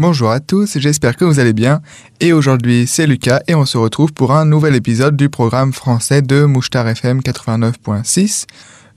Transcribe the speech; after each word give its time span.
Bonjour 0.00 0.30
à 0.30 0.38
tous, 0.38 0.78
j'espère 0.78 1.16
que 1.16 1.24
vous 1.24 1.40
allez 1.40 1.52
bien. 1.52 1.80
Et 2.20 2.32
aujourd'hui, 2.32 2.86
c'est 2.86 3.08
Lucas 3.08 3.40
et 3.48 3.56
on 3.56 3.66
se 3.66 3.76
retrouve 3.76 4.12
pour 4.12 4.32
un 4.32 4.44
nouvel 4.44 4.76
épisode 4.76 5.16
du 5.16 5.28
programme 5.28 5.72
français 5.72 6.22
de 6.22 6.44
Mouchtar 6.44 6.86
FM 6.86 7.18
89.6. 7.18 8.44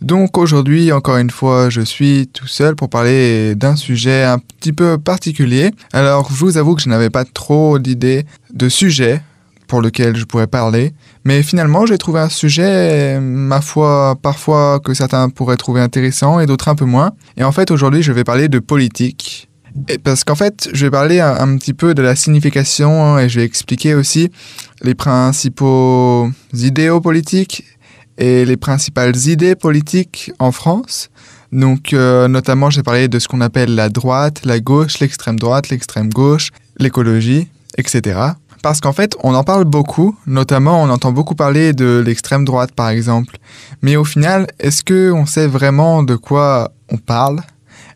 Donc 0.01 0.37
aujourd'hui, 0.37 0.91
encore 0.91 1.17
une 1.17 1.31
fois, 1.31 1.71
je 1.71 1.81
suis 1.81 2.29
tout 2.31 2.45
seul 2.45 2.75
pour 2.75 2.87
parler 2.87 3.55
d'un 3.55 3.75
sujet 3.75 4.21
un 4.21 4.37
petit 4.37 4.73
peu 4.73 4.99
particulier. 4.99 5.71
Alors, 5.91 6.29
je 6.29 6.35
vous 6.35 6.57
avoue 6.57 6.75
que 6.75 6.83
je 6.83 6.89
n'avais 6.89 7.09
pas 7.09 7.25
trop 7.25 7.79
d'idées 7.79 8.27
de 8.53 8.69
sujet 8.69 9.23
pour 9.65 9.81
lequel 9.81 10.15
je 10.15 10.25
pourrais 10.25 10.45
parler. 10.45 10.93
Mais 11.25 11.41
finalement, 11.41 11.87
j'ai 11.87 11.97
trouvé 11.97 12.19
un 12.19 12.29
sujet, 12.29 13.19
ma 13.19 13.61
foi, 13.61 14.19
parfois 14.21 14.79
que 14.79 14.93
certains 14.93 15.29
pourraient 15.29 15.57
trouver 15.57 15.81
intéressant 15.81 16.39
et 16.39 16.45
d'autres 16.45 16.67
un 16.67 16.75
peu 16.75 16.85
moins. 16.85 17.13
Et 17.37 17.43
en 17.43 17.51
fait, 17.51 17.71
aujourd'hui, 17.71 18.03
je 18.03 18.11
vais 18.11 18.23
parler 18.23 18.49
de 18.49 18.59
politique. 18.59 19.47
Parce 20.03 20.23
qu'en 20.23 20.35
fait, 20.35 20.69
je 20.73 20.85
vais 20.85 20.91
parler 20.91 21.19
un, 21.19 21.57
petit 21.57 21.73
peu 21.73 21.93
de 21.93 22.01
la 22.01 22.15
signification 22.15 23.17
et 23.17 23.29
je 23.29 23.39
vais 23.39 23.45
expliquer 23.45 23.95
aussi 23.95 24.29
les 24.81 24.95
principaux 24.95 26.29
idéaux 26.53 27.01
politiques 27.01 27.63
et 28.17 28.45
les 28.45 28.57
principales 28.57 29.15
idées 29.27 29.55
politiques 29.55 30.31
en 30.39 30.51
France. 30.51 31.09
Donc, 31.51 31.93
euh, 31.93 32.27
notamment, 32.27 32.69
j'ai 32.69 32.83
parlé 32.83 33.07
de 33.07 33.19
ce 33.19 33.27
qu'on 33.27 33.41
appelle 33.41 33.75
la 33.75 33.89
droite, 33.89 34.41
la 34.45 34.59
gauche, 34.59 34.99
l'extrême 34.99 35.39
droite, 35.39 35.69
l'extrême 35.69 36.09
gauche, 36.09 36.49
l'écologie, 36.77 37.47
etc. 37.77 38.19
Parce 38.61 38.79
qu'en 38.79 38.93
fait, 38.93 39.15
on 39.23 39.33
en 39.33 39.43
parle 39.43 39.65
beaucoup, 39.65 40.15
notamment 40.27 40.83
on 40.83 40.89
entend 40.89 41.11
beaucoup 41.11 41.33
parler 41.33 41.73
de 41.73 42.01
l'extrême 42.05 42.45
droite 42.45 42.73
par 42.73 42.89
exemple. 42.89 43.37
Mais 43.81 43.95
au 43.95 44.05
final, 44.05 44.47
est-ce 44.59 44.83
qu'on 44.83 45.25
sait 45.25 45.47
vraiment 45.47 46.03
de 46.03 46.15
quoi 46.15 46.71
on 46.89 46.97
parle? 46.97 47.41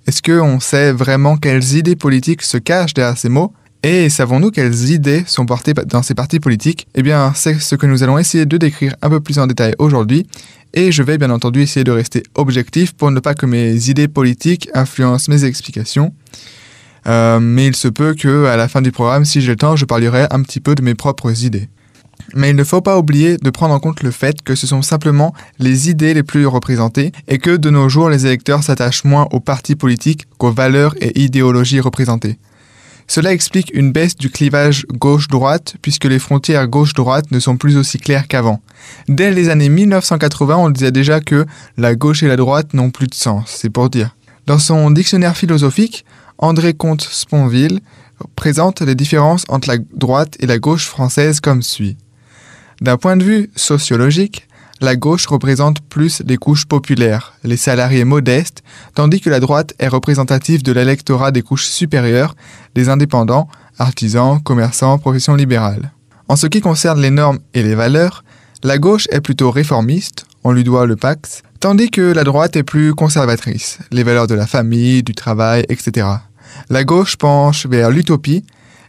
Est-ce 0.07 0.21
qu'on 0.21 0.59
sait 0.59 0.91
vraiment 0.91 1.35
quelles 1.35 1.73
idées 1.73 1.95
politiques 1.95 2.43
se 2.43 2.57
cachent 2.57 2.93
derrière 2.93 3.17
ces 3.17 3.29
mots? 3.29 3.53
Et 3.81 4.09
savons-nous 4.09 4.51
quelles 4.51 4.91
idées 4.91 5.23
sont 5.25 5.47
portées 5.47 5.73
dans 5.73 6.03
ces 6.03 6.13
partis 6.13 6.39
politiques? 6.39 6.87
Eh 6.93 7.01
bien, 7.01 7.33
c'est 7.35 7.59
ce 7.59 7.75
que 7.75 7.87
nous 7.87 8.03
allons 8.03 8.19
essayer 8.19 8.45
de 8.45 8.57
décrire 8.57 8.95
un 9.01 9.09
peu 9.09 9.19
plus 9.19 9.39
en 9.39 9.47
détail 9.47 9.73
aujourd'hui. 9.79 10.27
Et 10.73 10.91
je 10.91 11.01
vais 11.01 11.17
bien 11.17 11.31
entendu 11.31 11.61
essayer 11.61 11.83
de 11.83 11.91
rester 11.91 12.21
objectif 12.35 12.93
pour 12.93 13.09
ne 13.09 13.19
pas 13.19 13.33
que 13.33 13.47
mes 13.47 13.89
idées 13.89 14.07
politiques 14.07 14.69
influencent 14.75 15.31
mes 15.31 15.43
explications. 15.43 16.13
Euh, 17.07 17.39
mais 17.39 17.67
il 17.67 17.75
se 17.75 17.87
peut 17.87 18.13
que 18.13 18.45
à 18.45 18.57
la 18.57 18.67
fin 18.67 18.81
du 18.81 18.91
programme, 18.91 19.25
si 19.25 19.41
j'ai 19.41 19.51
le 19.51 19.55
temps, 19.55 19.75
je 19.75 19.85
parlerai 19.85 20.27
un 20.29 20.41
petit 20.43 20.59
peu 20.59 20.75
de 20.75 20.83
mes 20.83 20.95
propres 20.95 21.43
idées. 21.43 21.67
Mais 22.33 22.49
il 22.49 22.55
ne 22.55 22.63
faut 22.63 22.81
pas 22.81 22.97
oublier 22.97 23.37
de 23.37 23.49
prendre 23.49 23.73
en 23.73 23.79
compte 23.79 24.03
le 24.03 24.11
fait 24.11 24.41
que 24.41 24.55
ce 24.55 24.67
sont 24.67 24.81
simplement 24.81 25.33
les 25.59 25.89
idées 25.89 26.13
les 26.13 26.23
plus 26.23 26.47
représentées 26.47 27.11
et 27.27 27.37
que 27.37 27.55
de 27.55 27.69
nos 27.69 27.89
jours 27.89 28.09
les 28.09 28.25
électeurs 28.25 28.63
s'attachent 28.63 29.03
moins 29.03 29.27
aux 29.31 29.39
partis 29.39 29.75
politiques 29.75 30.25
qu'aux 30.37 30.51
valeurs 30.51 30.95
et 31.01 31.19
idéologies 31.21 31.79
représentées. 31.79 32.37
Cela 33.07 33.33
explique 33.33 33.71
une 33.73 33.91
baisse 33.91 34.15
du 34.15 34.31
clivage 34.31 34.85
gauche-droite 34.91 35.75
puisque 35.81 36.05
les 36.05 36.17
frontières 36.17 36.67
gauche-droite 36.67 37.31
ne 37.31 37.39
sont 37.39 37.57
plus 37.57 37.77
aussi 37.77 37.99
claires 37.99 38.27
qu'avant. 38.27 38.61
Dès 39.07 39.31
les 39.31 39.49
années 39.49 39.69
1980, 39.69 40.57
on 40.57 40.69
disait 40.69 40.91
déjà 40.91 41.19
que 41.19 41.45
la 41.77 41.95
gauche 41.95 42.23
et 42.23 42.27
la 42.27 42.35
droite 42.35 42.73
n'ont 42.73 42.89
plus 42.89 43.07
de 43.07 43.13
sens, 43.13 43.43
c'est 43.47 43.69
pour 43.69 43.89
dire. 43.89 44.15
Dans 44.47 44.59
son 44.59 44.89
dictionnaire 44.91 45.37
philosophique, 45.37 46.05
André 46.37 46.73
Comte-Sponville 46.73 47.79
présente 48.35 48.81
les 48.81 48.95
différences 48.95 49.45
entre 49.49 49.67
la 49.67 49.77
droite 49.93 50.35
et 50.39 50.47
la 50.47 50.57
gauche 50.57 50.87
française 50.87 51.39
comme 51.39 51.61
suit. 51.61 51.97
D'un 52.81 52.97
point 52.97 53.17
de 53.17 53.23
vue 53.23 53.49
sociologique, 53.55 54.47
la 54.81 54.95
gauche 54.95 55.25
représente 55.27 55.79
plus 55.81 56.21
les 56.25 56.35
couches 56.35 56.65
populaires, 56.65 57.33
les 57.43 57.57
salariés 57.57 58.03
modestes, 58.03 58.61
tandis 58.93 59.21
que 59.21 59.29
la 59.29 59.39
droite 59.39 59.73
est 59.79 59.87
représentative 59.87 60.63
de 60.63 60.73
l'électorat 60.73 61.31
des 61.31 61.41
couches 61.41 61.67
supérieures, 61.67 62.35
des 62.75 62.89
indépendants, 62.89 63.47
artisans, 63.79 64.41
commerçants, 64.43 64.97
professions 64.97 65.35
libérales. 65.35 65.93
En 66.27 66.35
ce 66.35 66.47
qui 66.47 66.59
concerne 66.59 67.01
les 67.01 67.11
normes 67.11 67.39
et 67.53 67.63
les 67.63 67.75
valeurs, 67.75 68.23
la 68.63 68.77
gauche 68.77 69.07
est 69.11 69.21
plutôt 69.21 69.51
réformiste, 69.51 70.25
on 70.43 70.51
lui 70.51 70.63
doit 70.63 70.85
le 70.85 70.95
Pax, 70.95 71.43
tandis 71.59 71.89
que 71.89 72.01
la 72.01 72.23
droite 72.23 72.55
est 72.55 72.63
plus 72.63 72.93
conservatrice, 72.93 73.79
les 73.91 74.03
valeurs 74.03 74.27
de 74.27 74.35
la 74.35 74.47
famille, 74.47 75.03
du 75.03 75.13
travail, 75.13 75.65
etc. 75.69 76.07
La 76.69 76.83
gauche 76.83 77.15
penche 77.15 77.65
vers 77.65 77.89
l'utopie, 77.89 78.43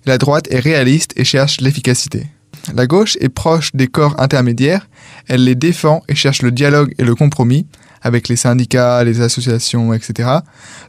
la 0.04 0.18
droite 0.18 0.48
est 0.50 0.60
réaliste 0.60 1.12
et 1.16 1.24
cherche 1.24 1.60
l'efficacité. 1.60 2.26
La 2.74 2.86
gauche 2.86 3.16
est 3.20 3.28
proche 3.28 3.70
des 3.74 3.86
corps 3.86 4.18
intermédiaires, 4.18 4.88
elle 5.28 5.44
les 5.44 5.54
défend 5.54 6.02
et 6.08 6.14
cherche 6.14 6.42
le 6.42 6.50
dialogue 6.50 6.94
et 6.98 7.04
le 7.04 7.14
compromis 7.14 7.66
avec 8.02 8.28
les 8.28 8.36
syndicats, 8.36 9.02
les 9.04 9.20
associations, 9.20 9.92
etc. 9.92 10.30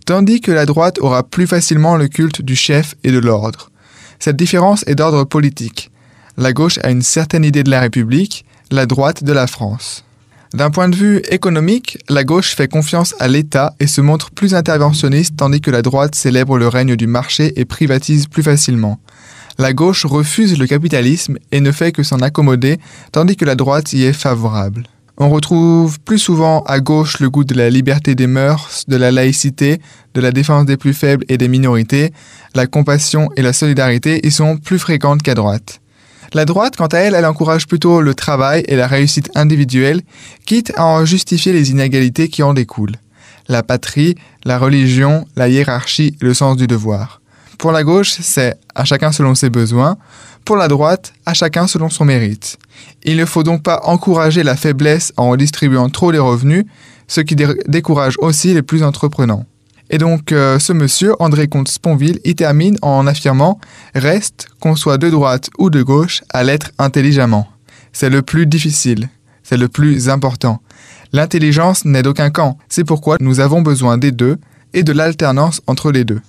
Tandis 0.06 0.42
que 0.42 0.52
la 0.52 0.66
droite 0.66 1.00
aura 1.00 1.24
plus 1.24 1.48
facilement 1.48 1.96
le 1.96 2.08
culte 2.08 2.42
du 2.42 2.56
chef 2.56 2.96
et 3.04 3.12
de 3.12 3.20
l'ordre. 3.20 3.72
Cette 4.20 4.38
différence 4.38 4.84
est 4.88 4.96
d'ordre 4.96 5.24
politique. 5.24 5.92
La 6.38 6.54
gauche 6.54 6.80
a 6.84 6.92
une 6.92 7.02
certaine 7.02 7.44
idée 7.44 7.64
de 7.64 7.72
la 7.72 7.82
République, 7.82 8.46
la 8.72 8.86
droite 8.86 9.24
de 9.24 9.34
la 9.34 9.48
France. 9.48 10.04
D'un 10.54 10.70
point 10.70 10.88
de 10.88 10.96
vue 10.96 11.22
économique, 11.30 11.98
la 12.08 12.24
gauche 12.24 12.56
fait 12.56 12.70
confiance 12.70 13.16
à 13.20 13.28
l'État 13.28 13.74
et 13.80 13.88
se 13.88 14.00
montre 14.00 14.32
plus 14.32 14.56
interventionniste 14.56 15.36
tandis 15.36 15.60
que 15.60 15.72
la 15.72 15.82
droite 15.82 16.16
célèbre 16.16 16.58
le 16.58 16.68
règne 16.68 16.96
du 16.96 17.06
marché 17.06 17.60
et 17.60 17.66
privatise 17.66 18.28
plus 18.28 18.44
facilement. 18.44 19.00
La 19.60 19.74
gauche 19.74 20.06
refuse 20.06 20.60
le 20.60 20.68
capitalisme 20.68 21.38
et 21.52 21.62
ne 21.62 21.72
fait 21.72 21.92
que 21.92 22.04
s'en 22.04 22.20
accommoder 22.20 22.78
tandis 23.12 23.36
que 23.36 23.46
la 23.46 23.56
droite 23.56 23.92
y 23.94 24.04
est 24.04 24.14
favorable. 24.14 24.84
On 25.18 25.30
retrouve 25.30 26.00
plus 26.00 26.20
souvent 26.20 26.62
à 26.68 26.80
gauche 26.80 27.20
le 27.20 27.32
goût 27.32 27.44
de 27.44 27.56
la 27.56 27.72
liberté 27.72 28.14
des 28.14 28.28
mœurs, 28.28 28.84
de 28.88 28.98
la 28.98 29.12
laïcité, 29.12 29.82
de 30.14 30.22
la 30.22 30.32
défense 30.32 30.68
des 30.68 30.78
plus 30.78 30.94
faibles 30.94 31.26
et 31.28 31.40
des 31.40 31.48
minorités, 31.48 32.14
la 32.54 32.68
compassion 32.68 33.30
et 33.36 33.42
la 33.42 33.52
solidarité 33.52 34.20
y 34.28 34.30
sont 34.30 34.58
plus 34.58 34.78
fréquentes 34.78 35.24
qu'à 35.24 35.34
droite. 35.34 35.82
La 36.34 36.46
droite, 36.46 36.76
quant 36.76 36.88
à 36.88 37.00
elle, 37.00 37.16
elle 37.16 37.26
encourage 37.26 37.66
plutôt 37.66 38.02
le 38.02 38.14
travail 38.14 38.64
et 38.68 38.76
la 38.76 38.86
réussite 38.86 39.32
individuelle, 39.34 40.02
quitte 40.46 40.72
à 40.76 40.86
en 40.86 41.04
justifier 41.04 41.52
les 41.52 41.72
inégalités 41.72 42.28
qui 42.28 42.44
en 42.44 42.54
découlent. 42.54 42.98
La 43.48 43.64
patrie, 43.64 44.16
la 44.44 44.60
religion, 44.60 45.26
la 45.36 45.50
hiérarchie 45.50 46.16
et 46.22 46.26
le 46.26 46.36
sens 46.36 46.58
du 46.58 46.68
devoir. 46.68 47.22
Pour 47.58 47.72
la 47.72 47.84
gauche, 47.84 48.16
c'est 48.22 48.56
à 48.76 48.86
chacun 48.86 49.12
selon 49.12 49.34
ses 49.34 49.50
besoins. 49.50 49.98
Pour 50.46 50.58
la 50.58 50.68
droite, 50.68 51.14
à 51.26 51.34
chacun 51.34 51.68
selon 51.68 51.90
son 51.90 52.06
mérite. 52.06 52.58
Il 53.04 53.18
ne 53.18 53.26
faut 53.26 53.44
donc 53.44 53.64
pas 53.64 53.82
encourager 53.84 54.44
la 54.44 54.56
faiblesse 54.56 55.12
en 55.18 55.30
redistribuant 55.30 55.90
trop 55.90 56.12
les 56.12 56.20
revenus, 56.20 56.66
ce 57.08 57.22
qui 57.22 57.36
décourage 57.68 58.16
aussi 58.20 58.54
les 58.54 58.62
plus 58.62 58.84
entreprenants. 58.84 59.46
Et 59.90 59.98
donc, 59.98 60.32
euh, 60.32 60.60
ce 60.60 60.74
monsieur, 60.74 61.14
André 61.20 61.48
Comte-Sponville, 61.48 62.20
y 62.26 62.36
termine 62.36 62.78
en 62.82 63.08
affirmant 63.08 63.60
Reste, 63.96 64.48
qu'on 64.60 64.76
soit 64.76 64.98
de 64.98 65.10
droite 65.10 65.50
ou 65.58 65.70
de 65.70 65.82
gauche, 65.82 66.22
à 66.30 66.44
l'être 66.44 66.72
intelligemment. 66.78 67.48
C'est 67.94 68.10
le 68.10 68.22
plus 68.22 68.46
difficile, 68.46 69.10
c'est 69.44 69.58
le 69.58 69.70
plus 69.70 70.10
important. 70.10 70.62
L'intelligence 71.14 71.86
n'est 71.86 72.04
d'aucun 72.04 72.30
camp, 72.30 72.58
c'est 72.68 72.84
pourquoi 72.84 73.18
nous 73.22 73.40
avons 73.40 73.62
besoin 73.62 73.98
des 73.98 74.12
deux 74.12 74.38
et 74.74 74.84
de 74.84 74.92
l'alternance 74.92 75.62
entre 75.68 75.92
les 75.92 76.04
deux. 76.04 76.22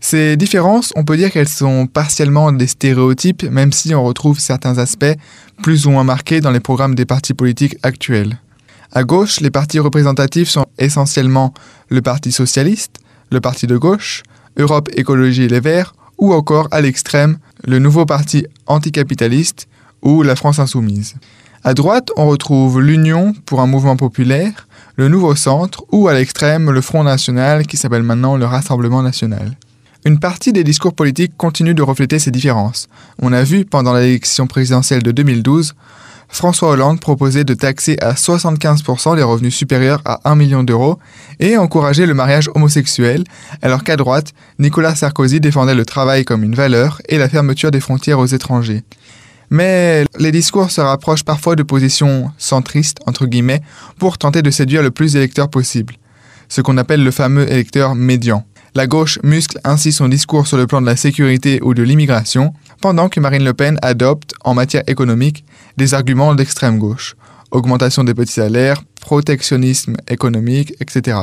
Ces 0.00 0.36
différences, 0.36 0.92
on 0.96 1.04
peut 1.04 1.18
dire 1.18 1.30
qu'elles 1.30 1.48
sont 1.48 1.86
partiellement 1.86 2.52
des 2.52 2.66
stéréotypes, 2.66 3.44
même 3.44 3.70
si 3.70 3.94
on 3.94 4.02
retrouve 4.02 4.40
certains 4.40 4.78
aspects 4.78 5.14
plus 5.62 5.86
ou 5.86 5.90
moins 5.90 6.04
marqués 6.04 6.40
dans 6.40 6.50
les 6.50 6.60
programmes 6.60 6.94
des 6.94 7.04
partis 7.04 7.34
politiques 7.34 7.76
actuels. 7.82 8.38
À 8.92 9.04
gauche, 9.04 9.40
les 9.40 9.50
partis 9.50 9.78
représentatifs 9.78 10.48
sont 10.48 10.66
essentiellement 10.78 11.52
le 11.90 12.02
Parti 12.02 12.32
socialiste, 12.32 12.96
le 13.30 13.40
Parti 13.40 13.66
de 13.66 13.76
gauche, 13.76 14.22
Europe 14.56 14.88
Écologie 14.96 15.46
Les 15.46 15.60
Verts, 15.60 15.94
ou 16.18 16.32
encore 16.32 16.68
à 16.70 16.80
l'extrême, 16.80 17.38
le 17.64 17.78
nouveau 17.78 18.04
parti 18.04 18.46
anticapitaliste 18.66 19.68
ou 20.02 20.22
la 20.22 20.34
France 20.34 20.58
insoumise. 20.58 21.14
À 21.62 21.74
droite, 21.74 22.10
on 22.16 22.26
retrouve 22.26 22.80
l'Union 22.80 23.34
pour 23.44 23.60
un 23.60 23.66
mouvement 23.66 23.96
populaire, 23.96 24.66
le 24.96 25.08
Nouveau 25.08 25.34
Centre 25.34 25.84
ou 25.92 26.08
à 26.08 26.14
l'extrême 26.14 26.70
le 26.70 26.80
Front 26.80 27.04
National 27.04 27.66
qui 27.66 27.76
s'appelle 27.76 28.02
maintenant 28.02 28.36
le 28.36 28.46
Rassemblement 28.46 29.02
National. 29.02 29.56
Une 30.04 30.18
partie 30.18 30.52
des 30.52 30.64
discours 30.64 30.94
politiques 30.94 31.36
continue 31.36 31.74
de 31.74 31.82
refléter 31.82 32.18
ces 32.18 32.30
différences. 32.30 32.88
On 33.20 33.32
a 33.32 33.42
vu 33.42 33.64
pendant 33.64 33.94
l'élection 33.94 34.46
présidentielle 34.46 35.02
de 35.02 35.10
2012 35.10 35.74
François 36.32 36.70
Hollande 36.70 37.00
proposait 37.00 37.44
de 37.44 37.54
taxer 37.54 37.96
à 38.00 38.12
75% 38.12 39.16
les 39.16 39.22
revenus 39.22 39.54
supérieurs 39.54 40.00
à 40.04 40.20
1 40.30 40.36
million 40.36 40.62
d'euros 40.62 40.98
et 41.40 41.56
encourager 41.56 42.06
le 42.06 42.14
mariage 42.14 42.48
homosexuel, 42.54 43.24
alors 43.62 43.82
qu'à 43.82 43.96
droite, 43.96 44.32
Nicolas 44.58 44.94
Sarkozy 44.94 45.40
défendait 45.40 45.74
le 45.74 45.84
travail 45.84 46.24
comme 46.24 46.44
une 46.44 46.54
valeur 46.54 47.02
et 47.08 47.18
la 47.18 47.28
fermeture 47.28 47.70
des 47.70 47.80
frontières 47.80 48.20
aux 48.20 48.26
étrangers. 48.26 48.84
Mais 49.50 50.04
les 50.18 50.30
discours 50.30 50.70
se 50.70 50.80
rapprochent 50.80 51.24
parfois 51.24 51.56
de 51.56 51.64
positions 51.64 52.30
centristes, 52.38 52.98
entre 53.06 53.26
guillemets, 53.26 53.62
pour 53.98 54.16
tenter 54.16 54.42
de 54.42 54.50
séduire 54.52 54.82
le 54.82 54.92
plus 54.92 55.14
d'électeurs 55.14 55.50
possible, 55.50 55.96
ce 56.48 56.60
qu'on 56.60 56.78
appelle 56.78 57.02
le 57.02 57.10
fameux 57.10 57.50
électeur 57.50 57.96
médian. 57.96 58.46
La 58.74 58.86
gauche 58.86 59.18
muscle 59.24 59.58
ainsi 59.64 59.92
son 59.92 60.08
discours 60.08 60.46
sur 60.46 60.56
le 60.56 60.66
plan 60.66 60.80
de 60.80 60.86
la 60.86 60.96
sécurité 60.96 61.60
ou 61.62 61.74
de 61.74 61.82
l'immigration, 61.82 62.54
pendant 62.80 63.08
que 63.08 63.18
Marine 63.18 63.44
Le 63.44 63.52
Pen 63.52 63.78
adopte, 63.82 64.34
en 64.44 64.54
matière 64.54 64.84
économique, 64.86 65.44
des 65.76 65.92
arguments 65.94 66.34
d'extrême 66.34 66.78
gauche, 66.78 67.16
augmentation 67.50 68.04
des 68.04 68.14
petits 68.14 68.34
salaires, 68.34 68.82
protectionnisme 69.00 69.96
économique, 70.08 70.74
etc. 70.80 71.18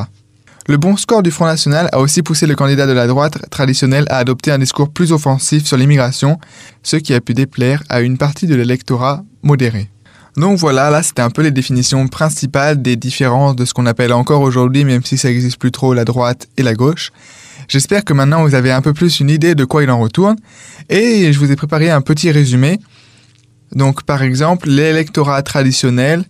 Le 0.67 0.75
bon 0.75 0.97
score 0.97 1.23
du 1.23 1.31
Front 1.31 1.45
National 1.45 1.87
a 1.93 1.99
aussi 1.99 2.21
poussé 2.21 2.45
le 2.45 2.55
candidat 2.55 2.85
de 2.85 2.91
la 2.91 3.07
droite 3.07 3.49
traditionnelle 3.49 4.05
à 4.09 4.17
adopter 4.17 4.51
un 4.51 4.59
discours 4.59 4.89
plus 4.89 5.13
offensif 5.13 5.65
sur 5.65 5.77
l'immigration, 5.77 6.39
ce 6.83 6.97
qui 6.97 7.13
a 7.13 7.21
pu 7.21 7.33
déplaire 7.33 7.81
à 7.87 8.01
une 8.01 8.17
partie 8.17 8.47
de 8.47 8.55
l'électorat 8.55 9.23
modéré. 9.43 9.89
Donc 10.37 10.59
voilà, 10.59 10.91
là 10.91 11.01
c'était 11.01 11.23
un 11.23 11.31
peu 11.31 11.41
les 11.41 11.49
définitions 11.49 12.07
principales 12.07 12.79
des 12.79 12.95
différences 12.95 13.55
de 13.55 13.65
ce 13.65 13.73
qu'on 13.73 13.87
appelle 13.87 14.13
encore 14.13 14.41
aujourd'hui, 14.41 14.85
même 14.85 15.03
si 15.03 15.17
ça 15.17 15.29
n'existe 15.29 15.57
plus 15.57 15.71
trop, 15.71 15.95
la 15.95 16.05
droite 16.05 16.47
et 16.57 16.63
la 16.63 16.75
gauche. 16.75 17.11
J'espère 17.67 18.05
que 18.05 18.13
maintenant 18.13 18.43
vous 18.43 18.53
avez 18.53 18.71
un 18.71 18.81
peu 18.81 18.93
plus 18.93 19.19
une 19.19 19.31
idée 19.31 19.55
de 19.55 19.65
quoi 19.65 19.81
il 19.81 19.89
en 19.89 19.99
retourne, 19.99 20.37
et 20.89 21.33
je 21.33 21.39
vous 21.39 21.51
ai 21.51 21.55
préparé 21.55 21.89
un 21.89 22.01
petit 22.01 22.29
résumé. 22.29 22.79
Donc 23.71 24.03
par 24.03 24.21
exemple, 24.21 24.69
l'électorat 24.69 25.41
traditionnel, 25.41 26.23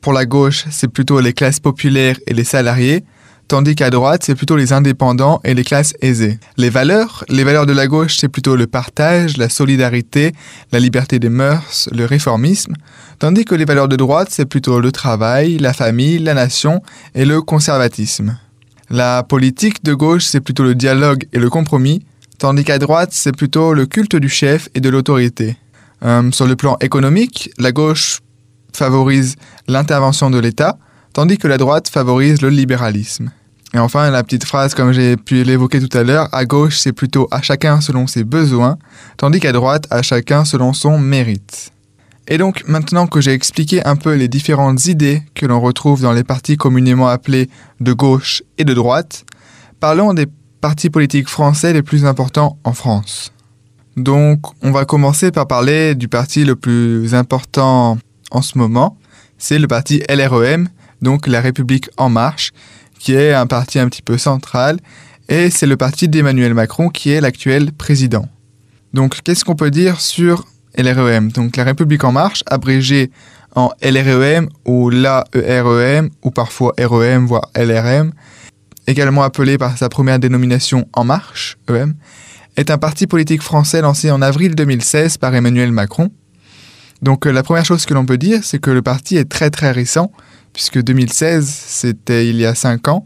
pour 0.00 0.12
la 0.12 0.26
gauche, 0.26 0.64
c'est 0.72 0.88
plutôt 0.88 1.20
les 1.20 1.32
classes 1.32 1.60
populaires 1.60 2.18
et 2.26 2.34
les 2.34 2.44
salariés, 2.44 3.04
tandis 3.48 3.74
qu'à 3.74 3.90
droite, 3.90 4.22
c'est 4.24 4.34
plutôt 4.34 4.56
les 4.56 4.72
indépendants 4.72 5.40
et 5.44 5.54
les 5.54 5.64
classes 5.64 5.94
aisées. 6.00 6.38
Les 6.56 6.70
valeurs, 6.70 7.24
les 7.28 7.44
valeurs 7.44 7.66
de 7.66 7.72
la 7.72 7.86
gauche, 7.86 8.16
c'est 8.18 8.28
plutôt 8.28 8.56
le 8.56 8.66
partage, 8.66 9.36
la 9.36 9.48
solidarité, 9.48 10.32
la 10.72 10.80
liberté 10.80 11.18
des 11.18 11.28
mœurs, 11.28 11.88
le 11.92 12.04
réformisme, 12.04 12.74
tandis 13.18 13.44
que 13.44 13.54
les 13.54 13.64
valeurs 13.64 13.88
de 13.88 13.96
droite, 13.96 14.28
c'est 14.30 14.46
plutôt 14.46 14.80
le 14.80 14.92
travail, 14.92 15.58
la 15.58 15.72
famille, 15.72 16.18
la 16.18 16.34
nation 16.34 16.82
et 17.14 17.24
le 17.24 17.42
conservatisme. 17.42 18.38
La 18.90 19.22
politique 19.22 19.84
de 19.84 19.94
gauche, 19.94 20.24
c'est 20.24 20.40
plutôt 20.40 20.64
le 20.64 20.74
dialogue 20.74 21.24
et 21.32 21.38
le 21.38 21.48
compromis, 21.48 22.04
tandis 22.38 22.64
qu'à 22.64 22.78
droite, 22.78 23.10
c'est 23.12 23.36
plutôt 23.36 23.74
le 23.74 23.86
culte 23.86 24.16
du 24.16 24.28
chef 24.28 24.68
et 24.74 24.80
de 24.80 24.88
l'autorité. 24.88 25.56
Euh, 26.04 26.30
sur 26.32 26.46
le 26.46 26.56
plan 26.56 26.76
économique, 26.80 27.50
la 27.58 27.72
gauche 27.72 28.20
favorise 28.74 29.36
l'intervention 29.68 30.30
de 30.30 30.38
l'État, 30.38 30.78
tandis 31.12 31.38
que 31.38 31.48
la 31.48 31.58
droite 31.58 31.88
favorise 31.88 32.42
le 32.42 32.48
libéralisme. 32.48 33.30
Et 33.74 33.78
enfin, 33.78 34.10
la 34.10 34.22
petite 34.22 34.44
phrase, 34.44 34.74
comme 34.74 34.92
j'ai 34.92 35.16
pu 35.16 35.44
l'évoquer 35.44 35.80
tout 35.80 35.96
à 35.96 36.02
l'heure, 36.02 36.28
à 36.32 36.44
gauche, 36.44 36.78
c'est 36.78 36.92
plutôt 36.92 37.26
à 37.30 37.40
chacun 37.40 37.80
selon 37.80 38.06
ses 38.06 38.22
besoins, 38.22 38.76
tandis 39.16 39.40
qu'à 39.40 39.52
droite, 39.52 39.86
à 39.90 40.02
chacun 40.02 40.44
selon 40.44 40.74
son 40.74 40.98
mérite. 40.98 41.72
Et 42.28 42.38
donc, 42.38 42.64
maintenant 42.68 43.06
que 43.06 43.20
j'ai 43.20 43.32
expliqué 43.32 43.84
un 43.84 43.96
peu 43.96 44.14
les 44.14 44.28
différentes 44.28 44.84
idées 44.86 45.22
que 45.34 45.46
l'on 45.46 45.60
retrouve 45.60 46.02
dans 46.02 46.12
les 46.12 46.22
partis 46.22 46.56
communément 46.56 47.08
appelés 47.08 47.48
de 47.80 47.92
gauche 47.92 48.42
et 48.58 48.64
de 48.64 48.74
droite, 48.74 49.24
parlons 49.80 50.12
des 50.12 50.26
partis 50.60 50.90
politiques 50.90 51.28
français 51.28 51.72
les 51.72 51.82
plus 51.82 52.04
importants 52.04 52.58
en 52.64 52.74
France. 52.74 53.32
Donc, 53.96 54.40
on 54.62 54.70
va 54.70 54.84
commencer 54.84 55.32
par 55.32 55.46
parler 55.46 55.94
du 55.94 56.08
parti 56.08 56.44
le 56.44 56.56
plus 56.56 57.14
important 57.14 57.98
en 58.30 58.42
ce 58.42 58.56
moment, 58.56 58.96
c'est 59.38 59.58
le 59.58 59.66
parti 59.66 60.02
LREM, 60.08 60.68
donc 61.02 61.26
La 61.26 61.40
République 61.40 61.90
en 61.96 62.08
marche, 62.08 62.52
qui 62.98 63.14
est 63.14 63.32
un 63.32 63.46
parti 63.46 63.78
un 63.78 63.88
petit 63.88 64.02
peu 64.02 64.16
central, 64.16 64.78
et 65.28 65.50
c'est 65.50 65.66
le 65.66 65.76
parti 65.76 66.08
d'Emmanuel 66.08 66.54
Macron 66.54 66.88
qui 66.88 67.10
est 67.10 67.20
l'actuel 67.20 67.72
président. 67.72 68.28
Donc 68.94 69.20
qu'est-ce 69.22 69.44
qu'on 69.44 69.56
peut 69.56 69.70
dire 69.70 70.00
sur 70.00 70.46
LREM 70.76 71.32
Donc 71.32 71.56
La 71.56 71.64
République 71.64 72.04
en 72.04 72.12
marche, 72.12 72.42
abrégé 72.46 73.10
en 73.54 73.70
LREM 73.82 74.48
ou 74.64 74.90
l'AEREM, 74.90 76.10
ou 76.22 76.30
parfois 76.30 76.74
REM, 76.78 77.26
voire 77.26 77.50
LRM, 77.54 78.12
également 78.86 79.22
appelé 79.22 79.58
par 79.58 79.76
sa 79.78 79.88
première 79.88 80.18
dénomination 80.18 80.88
En 80.92 81.04
Marche, 81.04 81.58
EM, 81.68 81.94
est 82.56 82.70
un 82.70 82.78
parti 82.78 83.06
politique 83.06 83.42
français 83.42 83.80
lancé 83.80 84.10
en 84.10 84.22
avril 84.22 84.54
2016 84.54 85.18
par 85.18 85.34
Emmanuel 85.34 85.72
Macron. 85.72 86.10
Donc 87.00 87.26
euh, 87.26 87.32
la 87.32 87.42
première 87.42 87.64
chose 87.64 87.86
que 87.86 87.94
l'on 87.94 88.06
peut 88.06 88.18
dire, 88.18 88.40
c'est 88.42 88.58
que 88.58 88.70
le 88.70 88.82
parti 88.82 89.16
est 89.16 89.28
très 89.28 89.50
très 89.50 89.72
récent, 89.72 90.12
puisque 90.52 90.82
2016, 90.82 91.46
c'était 91.46 92.28
il 92.28 92.36
y 92.36 92.46
a 92.46 92.54
5 92.54 92.88
ans. 92.88 93.02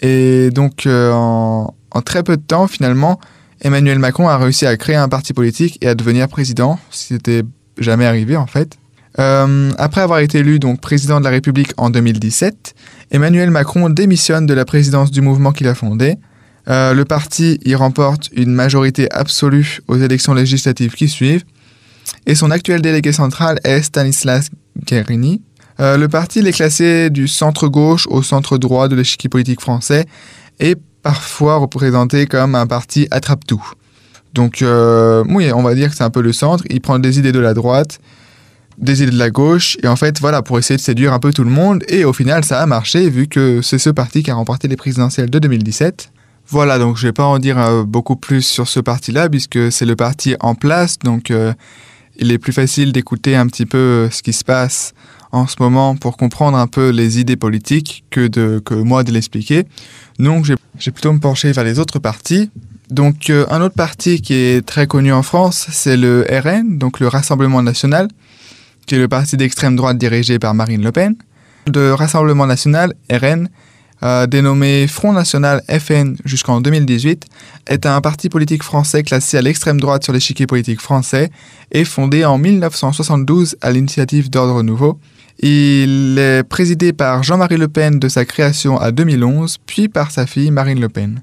Et 0.00 0.50
donc, 0.50 0.86
euh, 0.86 1.12
en, 1.12 1.74
très 2.04 2.22
peu 2.22 2.36
de 2.36 2.42
temps, 2.42 2.66
finalement, 2.66 3.18
Emmanuel 3.62 3.98
Macron 3.98 4.28
a 4.28 4.36
réussi 4.36 4.66
à 4.66 4.76
créer 4.76 4.96
un 4.96 5.08
parti 5.08 5.32
politique 5.32 5.78
et 5.80 5.88
à 5.88 5.94
devenir 5.94 6.28
président, 6.28 6.78
ce 6.90 7.08
qui 7.08 7.12
n'était 7.14 7.42
jamais 7.78 8.06
arrivé 8.06 8.36
en 8.36 8.46
fait. 8.46 8.76
Euh, 9.18 9.70
après 9.78 10.02
avoir 10.02 10.18
été 10.18 10.38
élu 10.38 10.58
donc 10.58 10.80
président 10.80 11.20
de 11.20 11.24
la 11.24 11.30
République 11.30 11.72
en 11.78 11.88
2017, 11.88 12.74
Emmanuel 13.12 13.50
Macron 13.50 13.88
démissionne 13.88 14.44
de 14.44 14.52
la 14.52 14.66
présidence 14.66 15.10
du 15.10 15.22
mouvement 15.22 15.52
qu'il 15.52 15.68
a 15.68 15.74
fondé. 15.74 16.16
Euh, 16.68 16.92
le 16.92 17.04
parti 17.04 17.58
y 17.64 17.74
remporte 17.74 18.28
une 18.34 18.52
majorité 18.52 19.10
absolue 19.12 19.80
aux 19.88 19.96
élections 19.96 20.34
législatives 20.34 20.92
qui 20.92 21.08
suivent, 21.08 21.44
et 22.26 22.34
son 22.34 22.50
actuel 22.50 22.82
délégué 22.82 23.12
central 23.12 23.58
est 23.64 23.82
Stanislas 23.82 24.50
Guerini, 24.84 25.40
euh, 25.80 25.96
le 25.96 26.08
parti 26.08 26.40
est 26.40 26.52
classé 26.52 27.10
du 27.10 27.28
centre-gauche 27.28 28.06
au 28.08 28.22
centre-droit 28.22 28.88
de 28.88 28.96
l'échiquier 28.96 29.28
politique 29.28 29.60
français 29.60 30.06
et 30.58 30.74
parfois 31.02 31.56
représenté 31.56 32.26
comme 32.26 32.54
un 32.54 32.66
parti 32.66 33.06
attrape-tout. 33.10 33.62
Donc, 34.32 34.62
euh, 34.62 35.24
oui, 35.28 35.50
on 35.52 35.62
va 35.62 35.74
dire 35.74 35.90
que 35.90 35.96
c'est 35.96 36.04
un 36.04 36.10
peu 36.10 36.22
le 36.22 36.32
centre. 36.32 36.64
Il 36.70 36.80
prend 36.80 36.98
des 36.98 37.18
idées 37.18 37.32
de 37.32 37.38
la 37.38 37.54
droite, 37.54 38.00
des 38.78 39.02
idées 39.02 39.12
de 39.12 39.18
la 39.18 39.30
gauche, 39.30 39.78
et 39.82 39.88
en 39.88 39.96
fait, 39.96 40.20
voilà, 40.20 40.42
pour 40.42 40.58
essayer 40.58 40.76
de 40.76 40.82
séduire 40.82 41.12
un 41.12 41.18
peu 41.18 41.32
tout 41.32 41.44
le 41.44 41.50
monde. 41.50 41.84
Et 41.88 42.04
au 42.04 42.12
final, 42.12 42.44
ça 42.44 42.60
a 42.60 42.66
marché, 42.66 43.08
vu 43.08 43.28
que 43.28 43.62
c'est 43.62 43.78
ce 43.78 43.90
parti 43.90 44.22
qui 44.22 44.30
a 44.30 44.34
remporté 44.34 44.68
les 44.68 44.76
présidentielles 44.76 45.30
de 45.30 45.38
2017. 45.38 46.10
Voilà, 46.48 46.78
donc 46.78 46.96
je 46.96 47.04
ne 47.04 47.08
vais 47.08 47.12
pas 47.12 47.24
en 47.24 47.38
dire 47.38 47.58
euh, 47.58 47.84
beaucoup 47.84 48.16
plus 48.16 48.42
sur 48.42 48.68
ce 48.68 48.80
parti-là, 48.80 49.28
puisque 49.28 49.72
c'est 49.72 49.86
le 49.86 49.96
parti 49.96 50.36
en 50.40 50.54
place, 50.54 50.98
donc 50.98 51.32
il 52.18 52.32
est 52.32 52.38
plus 52.38 52.52
facile 52.52 52.92
d'écouter 52.92 53.36
un 53.36 53.46
petit 53.46 53.66
peu 53.66 54.08
ce 54.10 54.22
qui 54.22 54.32
se 54.32 54.44
passe 54.44 54.92
en 55.36 55.46
ce 55.46 55.56
moment 55.60 55.96
pour 55.96 56.16
comprendre 56.16 56.56
un 56.56 56.66
peu 56.66 56.88
les 56.88 57.20
idées 57.20 57.36
politiques 57.36 58.04
que, 58.10 58.82
moi 58.82 59.04
de 59.04 59.12
l'expliquer. 59.12 59.64
Donc 60.18 60.46
j'ai 60.78 60.90
plutôt 60.90 61.12
me 61.12 61.18
pencher 61.18 61.52
vers 61.52 61.64
les 61.64 61.78
autres 61.78 61.98
partis. 61.98 62.50
Donc 62.90 63.30
euh, 63.30 63.44
un 63.50 63.60
autre 63.60 63.74
parti 63.74 64.22
qui 64.22 64.34
est 64.34 64.64
très 64.64 64.86
connu 64.86 65.12
en 65.12 65.22
France, 65.22 65.66
c'est 65.70 65.96
le 65.96 66.24
RN, 66.30 66.78
donc 66.78 67.00
le 67.00 67.08
Rassemblement 67.08 67.62
national, 67.62 68.08
qui 68.86 68.94
est 68.94 68.98
le 68.98 69.08
parti 69.08 69.36
d'extrême 69.36 69.76
droite 69.76 69.98
dirigé 69.98 70.38
par 70.38 70.54
Marine 70.54 70.82
Le 70.82 70.92
Pen. 70.92 71.16
Le 71.66 71.94
Rassemblement 71.94 72.46
national, 72.46 72.94
RN, 73.10 73.48
dénommé 74.28 74.86
Front 74.86 75.12
National 75.12 75.62
FN 75.68 76.14
jusqu'en 76.24 76.60
2018, 76.60 77.26
est 77.66 77.86
un 77.86 78.00
parti 78.00 78.28
politique 78.28 78.62
français 78.62 79.02
classé 79.02 79.36
à 79.36 79.42
l'extrême 79.42 79.80
droite 79.80 80.04
sur 80.04 80.12
l'échiquier 80.12 80.46
politique 80.46 80.80
français 80.80 81.30
et 81.72 81.84
fondé 81.84 82.24
en 82.24 82.38
1972 82.38 83.56
à 83.60 83.72
l'initiative 83.72 84.30
d'Ordre 84.30 84.62
Nouveau. 84.62 85.00
Il 85.38 86.18
est 86.18 86.42
présidé 86.42 86.92
par 86.92 87.22
Jean-Marie 87.22 87.58
Le 87.58 87.68
Pen 87.68 87.98
de 87.98 88.08
sa 88.08 88.24
création 88.24 88.78
à 88.78 88.90
2011, 88.90 89.58
puis 89.66 89.88
par 89.88 90.10
sa 90.10 90.26
fille 90.26 90.50
Marine 90.50 90.80
Le 90.80 90.88
Pen. 90.88 91.22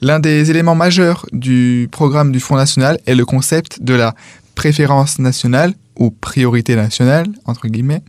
L'un 0.00 0.18
des 0.18 0.50
éléments 0.50 0.74
majeurs 0.74 1.26
du 1.32 1.88
programme 1.92 2.32
du 2.32 2.40
Front 2.40 2.56
National 2.56 2.98
est 3.06 3.14
le 3.14 3.24
concept 3.24 3.82
de 3.82 3.94
la 3.94 4.14
préférence 4.56 5.20
nationale, 5.20 5.74
ou 5.96 6.10
priorité 6.10 6.74
nationale, 6.74 7.26
entre 7.44 7.68
guillemets, 7.68 8.02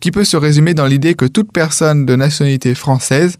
qui 0.00 0.10
peut 0.10 0.24
se 0.24 0.36
résumer 0.36 0.74
dans 0.74 0.86
l'idée 0.86 1.14
que 1.14 1.24
toute 1.24 1.52
personne 1.52 2.06
de 2.06 2.14
nationalité 2.14 2.74
française, 2.74 3.38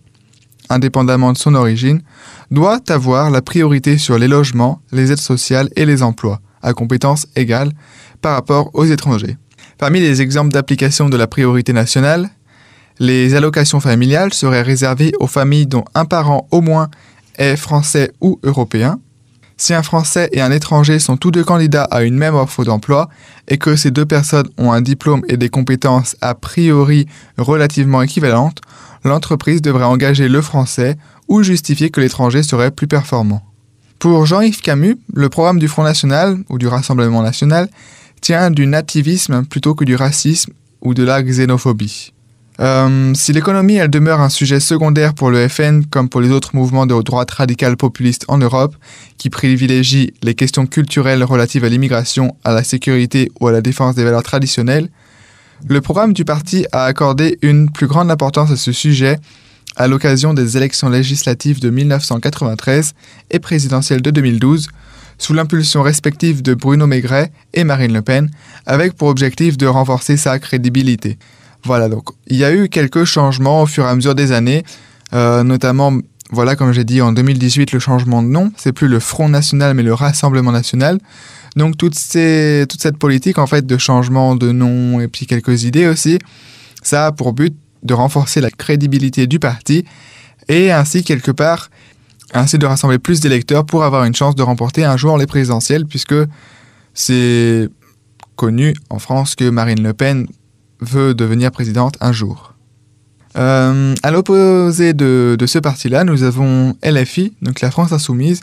indépendamment 0.69 1.33
de 1.33 1.39
son 1.39 1.55
origine, 1.55 2.03
doit 2.51 2.81
avoir 2.89 3.31
la 3.31 3.43
priorité 3.43 3.99
sur 3.99 4.19
les 4.19 4.29
logements, 4.29 4.81
les 4.91 5.13
aides 5.13 5.19
sociales 5.19 5.69
et 5.77 5.85
les 5.85 6.03
emplois, 6.03 6.41
à 6.63 6.73
compétences 6.73 7.27
égales, 7.37 7.73
par 8.21 8.35
rapport 8.35 8.71
aux 8.75 8.85
étrangers. 8.85 9.37
Parmi 9.83 9.99
les 9.99 10.23
exemples 10.23 10.53
d'application 10.53 11.09
de 11.09 11.17
la 11.17 11.27
priorité 11.27 11.73
nationale, 11.73 12.31
les 13.01 13.35
allocations 13.35 13.81
familiales 13.81 14.33
seraient 14.33 14.63
réservées 14.63 15.11
aux 15.19 15.27
familles 15.27 15.67
dont 15.67 15.85
un 15.97 16.05
parent 16.05 16.47
au 16.53 16.61
moins 16.61 16.89
est 17.35 17.57
français 17.57 18.13
ou 18.21 18.39
européen. 18.45 19.01
Si 19.57 19.75
un 19.75 19.83
Français 19.83 20.29
et 20.31 20.41
un 20.41 20.53
étranger 20.53 21.01
sont 21.01 21.17
tous 21.17 21.33
deux 21.33 21.43
candidats 21.43 21.83
à 21.91 22.05
une 22.05 22.17
même 22.17 22.37
offre 22.37 22.63
d'emploi 22.63 23.09
et 23.49 23.59
que 23.59 23.75
ces 23.75 23.91
deux 23.91 24.07
personnes 24.07 24.49
ont 24.57 24.71
un 24.71 24.83
diplôme 24.83 25.25
et 25.29 25.37
des 25.37 25.49
compétences 25.49 26.15
a 26.21 26.37
priori 26.37 27.09
relativement 27.37 28.03
équivalentes, 28.03 28.61
l'entreprise 29.03 29.63
devrait 29.63 29.83
engager 29.83 30.29
le 30.29 30.43
Français 30.43 30.97
ou 31.27 31.43
justifier 31.43 31.91
que 31.91 32.01
l'étranger 32.01 32.45
serait 32.45 32.71
plus 32.71 32.87
performant. 32.87 33.43
Pour 33.99 34.27
Jean-Yves 34.27 34.61
Camus, 34.61 34.99
le 35.13 35.29
programme 35.29 35.59
du 35.59 35.67
Front 35.67 35.83
National 35.83 36.39
ou 36.49 36.59
du 36.59 36.69
Rassemblement 36.69 37.23
National 37.23 37.69
tient 38.23 38.51
du 38.51 38.67
nativisme 38.67 39.45
plutôt 39.45 39.75
que 39.75 39.85
du 39.85 39.97
racisme 39.97 40.53
ou 40.81 40.95
de 40.95 41.03
la 41.03 41.23
xénophobie. 41.23 42.15
Euh, 42.61 43.13
si 43.15 43.33
l'économie 43.33 43.75
elle 43.75 43.91
demeure 43.91 44.21
un 44.21 44.29
sujet 44.29 44.61
secondaire 44.61 45.15
pour 45.15 45.31
le 45.31 45.49
FN 45.49 45.85
comme 45.87 46.09
pour 46.09 46.21
les 46.21 46.31
autres 46.31 46.55
mouvements 46.55 46.87
de 46.87 47.03
droite 47.03 47.31
radicale 47.31 47.77
populiste 47.77 48.25
en 48.29 48.39
Europe, 48.39 48.77
qui 49.19 49.29
privilégient 49.29 50.13
les 50.23 50.35
questions 50.35 50.67
culturelles 50.67 51.25
relatives 51.25 51.65
à 51.65 51.69
l'immigration, 51.69 52.37
à 52.45 52.53
la 52.53 52.63
sécurité 52.63 53.33
ou 53.41 53.49
à 53.49 53.53
la 53.53 53.61
défense 53.61 53.97
des 53.97 54.05
valeurs 54.05 54.23
traditionnelles, 54.23 54.89
le 55.69 55.81
programme 55.81 56.13
du 56.13 56.25
parti 56.25 56.67
a 56.73 56.85
accordé 56.85 57.39
une 57.43 57.71
plus 57.71 57.87
grande 57.87 58.11
importance 58.11 58.51
à 58.51 58.57
ce 58.57 58.73
sujet 58.73 59.19
à 59.77 59.89
l'occasion 59.89 60.35
des 60.35 60.57
élections 60.57 60.91
législatives 60.91 61.61
de 61.61 61.71
1993 61.71 62.95
et 63.31 63.39
présidentielles 63.39 64.03
de 64.03 64.11
2012, 64.11 64.69
sous 65.23 65.35
l'impulsion 65.35 65.83
respective 65.83 66.43
de 66.43 66.53
Bruno 66.55 66.89
Maigret 66.89 67.31
et 67.55 67.63
Marine 67.63 67.93
Le 67.93 68.03
Pen, 68.03 68.29
avec 68.67 68.95
pour 68.95 69.07
objectif 69.07 69.57
de 69.57 69.67
renforcer 69.67 70.17
sa 70.17 70.41
crédibilité. 70.41 71.17
Voilà, 71.63 71.89
donc 71.89 72.09
il 72.27 72.37
y 72.37 72.45
a 72.45 72.53
eu 72.53 72.69
quelques 72.69 73.05
changements 73.05 73.63
au 73.63 73.67
fur 73.67 73.85
et 73.85 73.89
à 73.89 73.95
mesure 73.95 74.17
des 74.17 74.33
années, 74.33 74.65
euh, 75.13 75.45
notamment 75.45 75.93
voilà, 76.33 76.57
comme 76.57 76.73
j'ai 76.73 76.83
dit, 76.83 77.01
en 77.01 77.13
2018, 77.13 77.73
le 77.73 77.79
changement 77.79 78.23
de 78.23 78.29
nom. 78.29 78.53
C'est 78.57 78.73
plus 78.73 78.89
le 78.89 78.99
Front 78.99 79.29
National, 79.29 79.75
mais 79.75 79.83
le 79.83 79.93
Rassemblement 79.93 80.51
National. 80.51 80.99
Donc, 81.57 81.77
toute, 81.77 81.95
cette 81.95 82.97
politique, 82.99 83.37
en 83.37 83.47
fait, 83.47 83.67
de 83.67 83.77
changement 83.77 84.35
de 84.35 84.51
nom 84.51 84.99
et 84.99 85.09
puis 85.09 85.27
quelques 85.27 85.65
idées 85.65 85.87
aussi, 85.87 86.19
ça 86.83 87.07
a 87.07 87.13
pour 87.13 87.35
but 87.35 87.55
de 87.83 87.93
renforcer 87.93 88.41
la 88.41 88.51
crédibilité 88.51 89.27
du 89.27 89.39
parti 89.39 89.85
et 90.49 90.73
ainsi, 90.73 91.05
quelque 91.05 91.31
part, 91.31 91.69
ainsi 92.35 92.59
de 92.59 92.67
rassembler 92.67 92.99
plus 92.99 93.21
d'électeurs 93.21 93.65
pour 93.65 93.85
avoir 93.85 94.05
une 94.05 94.15
chance 94.15 94.35
de 94.35 94.43
remporter 94.43 94.85
un 94.85 94.97
jour 94.97 95.19
les 95.19 95.27
présidentielles, 95.27 95.87
puisque 95.87 96.15
c'est 96.95 97.69
connu 98.37 98.75
en 98.91 98.99
France 98.99 99.35
que 99.35 99.49
Marine 99.49 99.83
Le 99.83 99.93
Pen 99.93 100.27
veut 100.81 101.15
devenir 101.15 101.51
présidente 101.51 101.97
un 102.01 102.13
jour. 102.13 102.55
Euh, 103.37 103.95
à 104.03 104.11
l'opposé 104.11 104.93
de, 104.93 105.37
ce 105.47 105.59
parti-là, 105.59 106.05
nous 106.05 106.23
avons 106.23 106.77
LFI, 106.83 107.35
donc 107.43 107.61
la 107.61 107.71
France 107.71 107.93
Insoumise, 107.93 108.41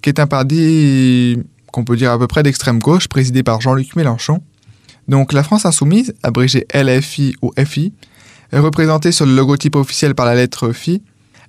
qui 0.00 0.08
est 0.08 0.20
un 0.20 0.26
parti 0.26 1.38
qu'on 1.70 1.84
peut 1.84 1.96
dire 1.96 2.12
à 2.12 2.18
peu 2.18 2.26
près 2.26 2.42
d'extrême 2.42 2.78
gauche, 2.78 3.08
présidé 3.08 3.42
par 3.42 3.60
Jean-Luc 3.60 3.96
Mélenchon. 3.96 4.42
Donc 5.08 5.32
la 5.32 5.42
France 5.42 5.66
Insoumise, 5.66 6.14
abrégée 6.22 6.66
LFI 6.74 7.34
ou 7.42 7.52
FI, 7.58 7.92
est 8.52 8.58
représentée 8.58 9.12
sur 9.12 9.26
le 9.26 9.34
logotype 9.34 9.76
officiel 9.76 10.14
par 10.14 10.26
la 10.26 10.34
lettre 10.34 10.72
FI, 10.72 11.02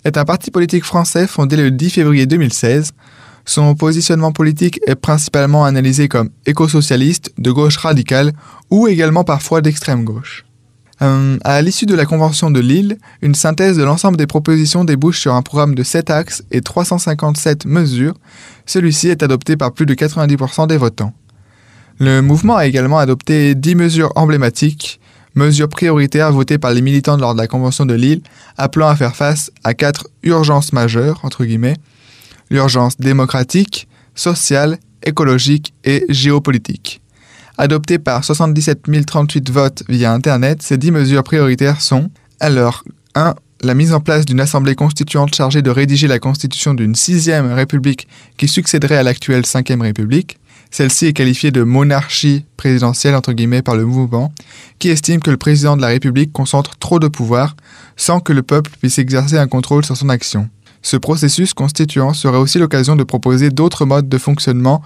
est 0.06 0.18
un 0.18 0.26
parti 0.26 0.52
politique 0.52 0.84
français 0.84 1.28
fondé 1.28 1.56
le 1.56 1.72
10 1.72 1.90
février 1.90 2.26
2016. 2.26 2.92
Son 3.46 3.76
positionnement 3.76 4.32
politique 4.32 4.80
est 4.88 4.96
principalement 4.96 5.66
analysé 5.66 6.08
comme 6.08 6.30
éco-socialiste, 6.46 7.34
de 7.38 7.52
gauche 7.52 7.78
radicale 7.78 8.32
ou 8.70 8.88
également 8.88 9.24
parfois 9.24 9.62
d'extrême 9.62 10.06
gauche. 10.06 10.46
Euh, 11.02 11.38
à 11.44 11.62
l'issue 11.62 11.86
de 11.86 11.96
la 11.96 12.06
Convention 12.06 12.52
de 12.52 12.60
Lille, 12.60 12.98
une 13.22 13.36
synthèse 13.36 13.78
de 13.78 13.84
l'ensemble 13.84 14.16
des 14.16 14.28
propositions 14.28 14.86
débouche 14.86 15.20
sur 15.20 15.34
un 15.34 15.42
programme 15.42 15.76
de 15.76 15.84
7 15.84 16.10
axes 16.10 16.44
et 16.52 16.62
357 16.62 17.66
mesures. 17.66 18.14
Celui-ci 18.66 19.10
est 19.10 19.24
adopté 19.24 19.58
par 19.58 19.74
plus 19.74 19.86
de 19.86 19.94
90% 19.94 20.68
des 20.68 20.78
votants. 20.78 21.14
Le 22.00 22.22
mouvement 22.22 22.56
a 22.56 22.66
également 22.66 23.00
adopté 23.00 23.56
10 23.56 23.76
mesures 23.76 24.12
emblématiques, 24.16 25.00
mesures 25.36 25.70
prioritaires 25.70 26.32
votées 26.32 26.58
par 26.58 26.72
les 26.72 26.82
militants 26.82 27.18
lors 27.18 27.34
de 27.34 27.40
la 27.40 27.48
Convention 27.48 27.86
de 27.86 27.94
Lille, 27.94 28.22
appelant 28.58 28.88
à 28.88 28.96
faire 28.96 29.16
face 29.16 29.52
à 29.64 29.74
quatre 29.74 30.08
urgences 30.24 30.74
majeures, 30.74 31.20
entre 31.24 31.46
guillemets, 31.46 31.78
l'urgence 32.50 32.98
démocratique, 32.98 33.88
sociale, 34.16 34.78
écologique 35.04 35.74
et 35.84 36.06
géopolitique. 36.10 37.02
Adoptées 37.58 38.00
par 38.00 38.24
77 38.24 38.84
038 39.06 39.52
votes 39.52 39.84
via 39.88 40.12
Internet, 40.12 40.62
ces 40.62 40.78
dix 40.78 40.92
mesures 40.92 41.24
prioritaires 41.24 41.82
sont 41.82 42.10
alors 42.40 42.84
1. 43.16 43.36
La 43.62 43.76
mise 43.76 43.94
en 43.94 44.02
place 44.02 44.26
d'une 44.26 44.42
assemblée 44.42 44.76
constituante 44.76 45.34
chargée 45.34 45.62
de 45.62 45.70
rédiger 45.70 46.08
la 46.08 46.20
constitution 46.20 46.74
d'une 46.74 46.96
sixième 46.96 47.54
république 47.54 48.08
qui 48.38 48.48
succéderait 48.50 48.98
à 48.98 49.04
l'actuelle 49.04 49.46
cinquième 49.46 49.82
république. 49.82 50.38
Celle-ci 50.74 51.06
est 51.06 51.14
qualifiée 51.14 51.52
de 51.52 51.62
monarchie 51.62 52.46
présidentielle 52.58 53.16
par 53.64 53.76
le 53.76 53.86
mouvement, 53.86 54.34
qui 54.80 54.90
estime 54.90 55.20
que 55.20 55.30
le 55.30 55.38
président 55.38 55.78
de 55.78 55.84
la 55.84 55.90
République 55.90 56.34
concentre 56.34 56.78
trop 56.78 56.98
de 56.98 57.08
pouvoir 57.08 57.56
sans 57.96 58.20
que 58.20 58.34
le 58.34 58.42
peuple 58.42 58.72
puisse 58.82 58.98
exercer 58.98 59.38
un 59.38 59.46
contrôle 59.46 59.86
sur 59.86 59.96
son 59.96 60.10
action. 60.10 60.50
Ce 60.82 60.98
processus 60.98 61.54
constituant 61.54 62.16
serait 62.16 62.40
aussi 62.40 62.58
l'occasion 62.58 62.96
de 62.96 63.04
proposer 63.04 63.52
d'autres 63.52 63.86
modes 63.86 64.10
de 64.10 64.18
fonctionnement 64.18 64.82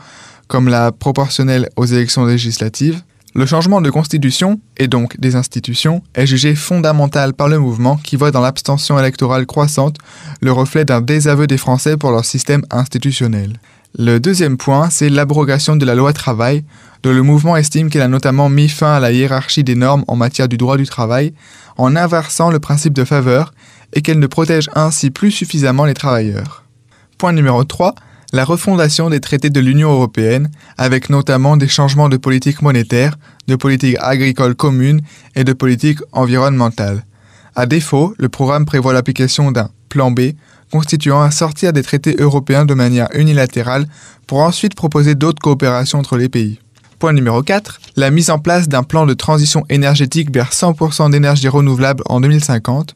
comme 0.49 0.67
la 0.67 0.91
proportionnelle 0.91 1.69
aux 1.77 1.85
élections 1.85 2.25
législatives. 2.25 3.01
Le 3.33 3.45
changement 3.45 3.79
de 3.79 3.89
constitution, 3.89 4.59
et 4.75 4.89
donc 4.89 5.17
des 5.21 5.37
institutions, 5.37 6.03
est 6.15 6.27
jugé 6.27 6.53
fondamental 6.53 7.33
par 7.33 7.47
le 7.47 7.59
mouvement 7.59 7.95
qui 7.95 8.17
voit 8.17 8.31
dans 8.31 8.41
l'abstention 8.41 8.99
électorale 8.99 9.45
croissante 9.45 9.95
le 10.41 10.51
reflet 10.51 10.83
d'un 10.83 10.99
désaveu 10.99 11.47
des 11.47 11.57
Français 11.57 11.95
pour 11.95 12.11
leur 12.11 12.25
système 12.25 12.63
institutionnel. 12.71 13.53
Le 13.99 14.19
deuxième 14.19 14.57
point, 14.57 14.91
c'est 14.91 15.09
l'abrogation 15.09 15.75
de 15.75 15.83
la 15.83 15.95
loi 15.95 16.13
travail, 16.13 16.63
dont 17.01 17.13
le 17.13 17.23
mouvement 17.23 17.57
estime 17.57 17.89
qu'elle 17.89 18.03
a 18.03 18.07
notamment 18.07 18.47
mis 18.47 18.69
fin 18.69 18.93
à 18.93 18.99
la 18.99 19.11
hiérarchie 19.11 19.63
des 19.63 19.73
normes 19.73 20.05
en 20.07 20.15
matière 20.15 20.47
du 20.47 20.55
droit 20.55 20.77
du 20.77 20.85
travail, 20.85 21.33
en 21.77 21.95
inversant 21.95 22.51
le 22.51 22.59
principe 22.59 22.93
de 22.93 23.03
faveur, 23.03 23.55
et 23.93 24.03
qu'elle 24.03 24.19
ne 24.19 24.27
protège 24.27 24.69
ainsi 24.75 25.09
plus 25.09 25.31
suffisamment 25.31 25.85
les 25.85 25.95
travailleurs. 25.95 26.63
Point 27.17 27.33
numéro 27.33 27.63
3, 27.63 27.95
la 28.33 28.45
refondation 28.45 29.09
des 29.09 29.19
traités 29.19 29.49
de 29.49 29.59
l'Union 29.59 29.91
européenne, 29.91 30.51
avec 30.77 31.09
notamment 31.09 31.57
des 31.57 31.67
changements 31.67 32.09
de 32.09 32.17
politique 32.17 32.61
monétaire, 32.61 33.17
de 33.47 33.55
politique 33.55 33.97
agricole 33.99 34.53
commune 34.53 35.01
et 35.35 35.43
de 35.43 35.53
politique 35.53 36.01
environnementale. 36.11 37.03
À 37.55 37.65
défaut, 37.65 38.13
le 38.19 38.29
programme 38.29 38.65
prévoit 38.65 38.93
l'application 38.93 39.51
d'un 39.51 39.71
plan 39.89 40.11
B 40.11 40.33
constituant 40.71 41.21
à 41.21 41.31
sortir 41.31 41.73
des 41.73 41.83
traités 41.83 42.15
européens 42.19 42.65
de 42.65 42.73
manière 42.73 43.07
unilatérale 43.13 43.87
pour 44.25 44.39
ensuite 44.39 44.75
proposer 44.75 45.15
d'autres 45.15 45.41
coopérations 45.41 45.99
entre 45.99 46.17
les 46.17 46.29
pays. 46.29 46.59
Point 46.99 47.13
numéro 47.13 47.43
4. 47.43 47.79
La 47.95 48.09
mise 48.09 48.29
en 48.29 48.39
place 48.39 48.67
d'un 48.67 48.83
plan 48.83 49.05
de 49.05 49.13
transition 49.13 49.63
énergétique 49.69 50.33
vers 50.33 50.51
100% 50.51 51.11
d'énergie 51.11 51.47
renouvelable 51.47 52.03
en 52.07 52.19
2050, 52.19 52.95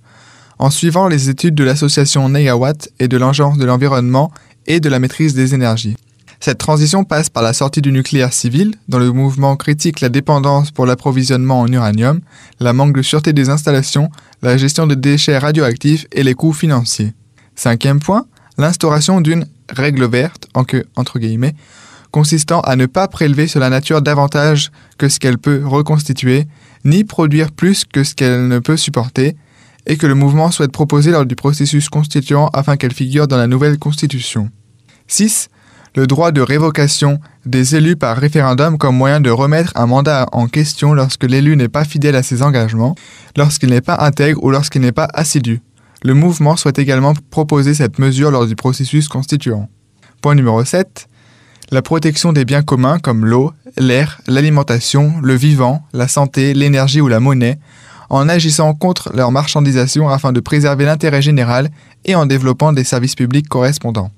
en 0.57 0.69
suivant 0.69 1.07
les 1.07 1.29
études 1.29 1.55
de 1.55 1.63
l'association 1.63 2.27
Negawatt 2.27 2.89
et 2.99 3.07
de 3.07 3.17
l'Agence 3.17 3.57
de 3.57 3.65
l'environnement 3.65 4.31
et 4.65 4.79
de 4.79 4.89
la 4.89 4.99
maîtrise 4.99 5.33
des 5.33 5.53
énergies. 5.53 5.95
Cette 6.39 6.57
transition 6.57 7.03
passe 7.03 7.29
par 7.29 7.43
la 7.43 7.53
sortie 7.53 7.81
du 7.81 7.91
nucléaire 7.91 8.33
civil, 8.33 8.73
dont 8.89 8.97
le 8.97 9.11
mouvement 9.11 9.55
critique 9.55 10.01
la 10.01 10.09
dépendance 10.09 10.71
pour 10.71 10.87
l'approvisionnement 10.87 11.61
en 11.61 11.71
uranium, 11.71 12.21
la 12.59 12.73
manque 12.73 12.95
de 12.97 13.03
sûreté 13.03 13.33
des 13.33 13.49
installations, 13.49 14.09
la 14.41 14.57
gestion 14.57 14.87
des 14.87 14.95
déchets 14.95 15.37
radioactifs 15.37 16.07
et 16.11 16.23
les 16.23 16.33
coûts 16.33 16.53
financiers. 16.53 17.13
Cinquième 17.55 18.00
point, 18.00 18.25
l'instauration 18.58 19.22
d'une 19.22 19.46
règle 19.70 20.05
verte, 20.05 20.48
entre 20.53 21.20
guillemets, 21.20 21.55
consistant 22.12 22.62
à 22.62 22.75
ne 22.75 22.86
pas 22.86 23.08
prélever 23.08 23.48
sur 23.48 23.60
la 23.60 23.70
nature 23.70 24.01
davantage 24.01 24.72
que 24.98 25.10
ce 25.10 25.20
qu'elle 25.20 25.38
peut 25.38 25.62
reconstituer, 25.65 26.48
ni 26.84 27.03
produire 27.03 27.51
plus 27.51 27.86
que 27.86 28.03
ce 28.03 28.15
qu'elle 28.15 28.48
ne 28.48 28.60
peut 28.60 28.77
supporter, 28.77 29.36
et 29.88 29.98
que 29.98 30.05
le 30.05 30.15
mouvement 30.15 30.51
souhaite 30.51 30.72
proposer 30.72 31.12
lors 31.12 31.25
du 31.25 31.36
processus 31.36 31.89
constituant 31.89 32.50
afin 32.53 32.77
qu'elle 32.77 32.93
figure 32.93 33.27
dans 33.27 33.38
la 33.38 33.48
nouvelle 33.48 33.79
constitution. 33.79 34.50
6. 35.08 35.50
Le 35.96 36.08
droit 36.08 36.31
de 36.31 36.41
révocation 36.41 37.20
des 37.46 37.75
élus 37.75 37.98
par 37.98 38.15
référendum 38.15 38.77
comme 38.77 38.96
moyen 38.96 39.20
de 39.20 39.29
remettre 39.29 39.74
un 39.75 39.88
mandat 39.88 40.27
en 40.31 40.48
question 40.48 40.93
lorsque 40.93 41.24
l'élu 41.24 41.58
n'est 41.58 41.67
pas 41.67 41.84
fidèle 41.84 42.15
à 42.15 42.24
ses 42.24 42.43
engagements, 42.43 42.96
lorsqu'il 43.36 43.70
n'est 43.70 43.81
pas 43.81 43.98
intègre 44.00 44.41
ou 44.43 44.51
lorsqu'il 44.51 44.81
n'est 44.81 44.93
pas 44.93 45.10
assidu. 45.13 45.62
Le 46.03 46.15
mouvement 46.15 46.55
souhaite 46.55 46.79
également 46.79 47.13
proposer 47.29 47.75
cette 47.75 48.00
mesure 48.00 48.31
lors 48.31 48.48
du 48.48 48.55
processus 48.55 49.08
constituant. 49.08 49.70
Point 50.22 50.34
numéro 50.34 50.65
7. 50.65 51.08
La 51.70 51.84
protection 51.84 52.34
des 52.34 52.43
biens 52.43 52.63
communs 52.63 52.98
comme 52.98 53.25
l'eau, 53.25 53.53
l'air, 53.77 54.20
l'alimentation, 54.25 55.13
le 55.22 55.36
vivant, 55.36 55.84
la 55.93 56.08
santé, 56.08 56.55
l'énergie 56.55 57.01
ou 57.01 57.08
la 57.08 57.20
monnaie, 57.20 57.60
en 58.10 58.27
agissant 58.27 58.74
contre 58.74 59.15
leur 59.15 59.31
marchandisation 59.31 60.10
afin 60.10 60.34
de 60.34 60.39
préserver 60.39 60.86
l'intérêt 60.86 61.22
général 61.22 61.70
et 62.03 62.15
en 62.15 62.25
développant 62.25 62.74
des 62.74 62.84
services 62.84 63.15
publics 63.15 63.48
correspondants. 63.48 64.12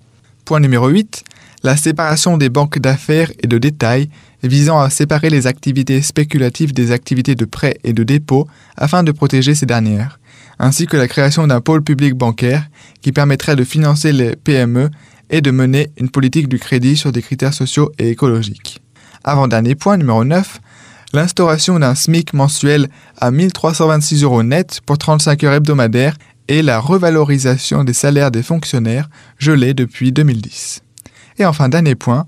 Point 0.46 0.62
numéro 0.62 0.88
8. 0.88 1.26
La 1.64 1.76
séparation 1.76 2.38
des 2.38 2.50
banques 2.50 2.80
d'affaires 2.80 3.32
et 3.42 3.48
de 3.48 3.58
détail 3.58 4.10
visant 4.42 4.80
à 4.80 4.90
séparer 4.90 5.30
les 5.30 5.48
activités 5.48 6.02
spéculatives 6.02 6.74
des 6.74 6.92
activités 6.92 7.36
de 7.36 7.46
prêt 7.46 7.78
et 7.84 7.94
de 7.94 8.04
dépôt 8.04 8.48
afin 8.78 9.04
de 9.04 9.12
protéger 9.12 9.54
ces 9.54 9.66
dernières 9.66 10.18
ainsi 10.64 10.88
que 10.88 10.96
la 10.96 11.10
création 11.10 11.46
d'un 11.46 11.60
pôle 11.60 11.84
public 11.84 12.14
bancaire 12.14 12.70
qui 13.02 13.12
permettrait 13.12 13.58
de 13.58 13.66
financer 13.66 14.14
les 14.14 14.38
PME 14.38 14.90
et 15.30 15.42
de 15.42 15.52
mener 15.52 15.92
une 15.98 16.10
politique 16.10 16.48
du 16.48 16.58
crédit 16.58 16.96
sur 16.96 17.12
des 17.12 17.22
critères 17.22 17.54
sociaux 17.54 17.92
et 18.00 18.10
écologiques. 18.10 18.82
Avant-dernier 19.26 19.76
point, 19.76 19.98
numéro 19.98 20.24
9, 20.24 20.62
l'instauration 21.12 21.80
d'un 21.80 21.96
SMIC 21.96 22.34
mensuel 22.34 22.88
à 23.20 23.30
1326 23.30 24.24
euros 24.24 24.42
net 24.42 24.80
pour 24.86 24.98
35 24.98 25.44
heures 25.44 25.54
hebdomadaires 25.54 26.16
et 26.48 26.62
la 26.62 26.80
revalorisation 26.80 27.84
des 27.84 27.92
salaires 27.92 28.32
des 28.32 28.44
fonctionnaires 28.44 29.10
gelés 29.40 29.74
depuis 29.74 30.14
2010. 30.14 30.82
Et 31.40 31.46
enfin, 31.46 31.68
dernier 31.68 31.96
point, 31.96 32.26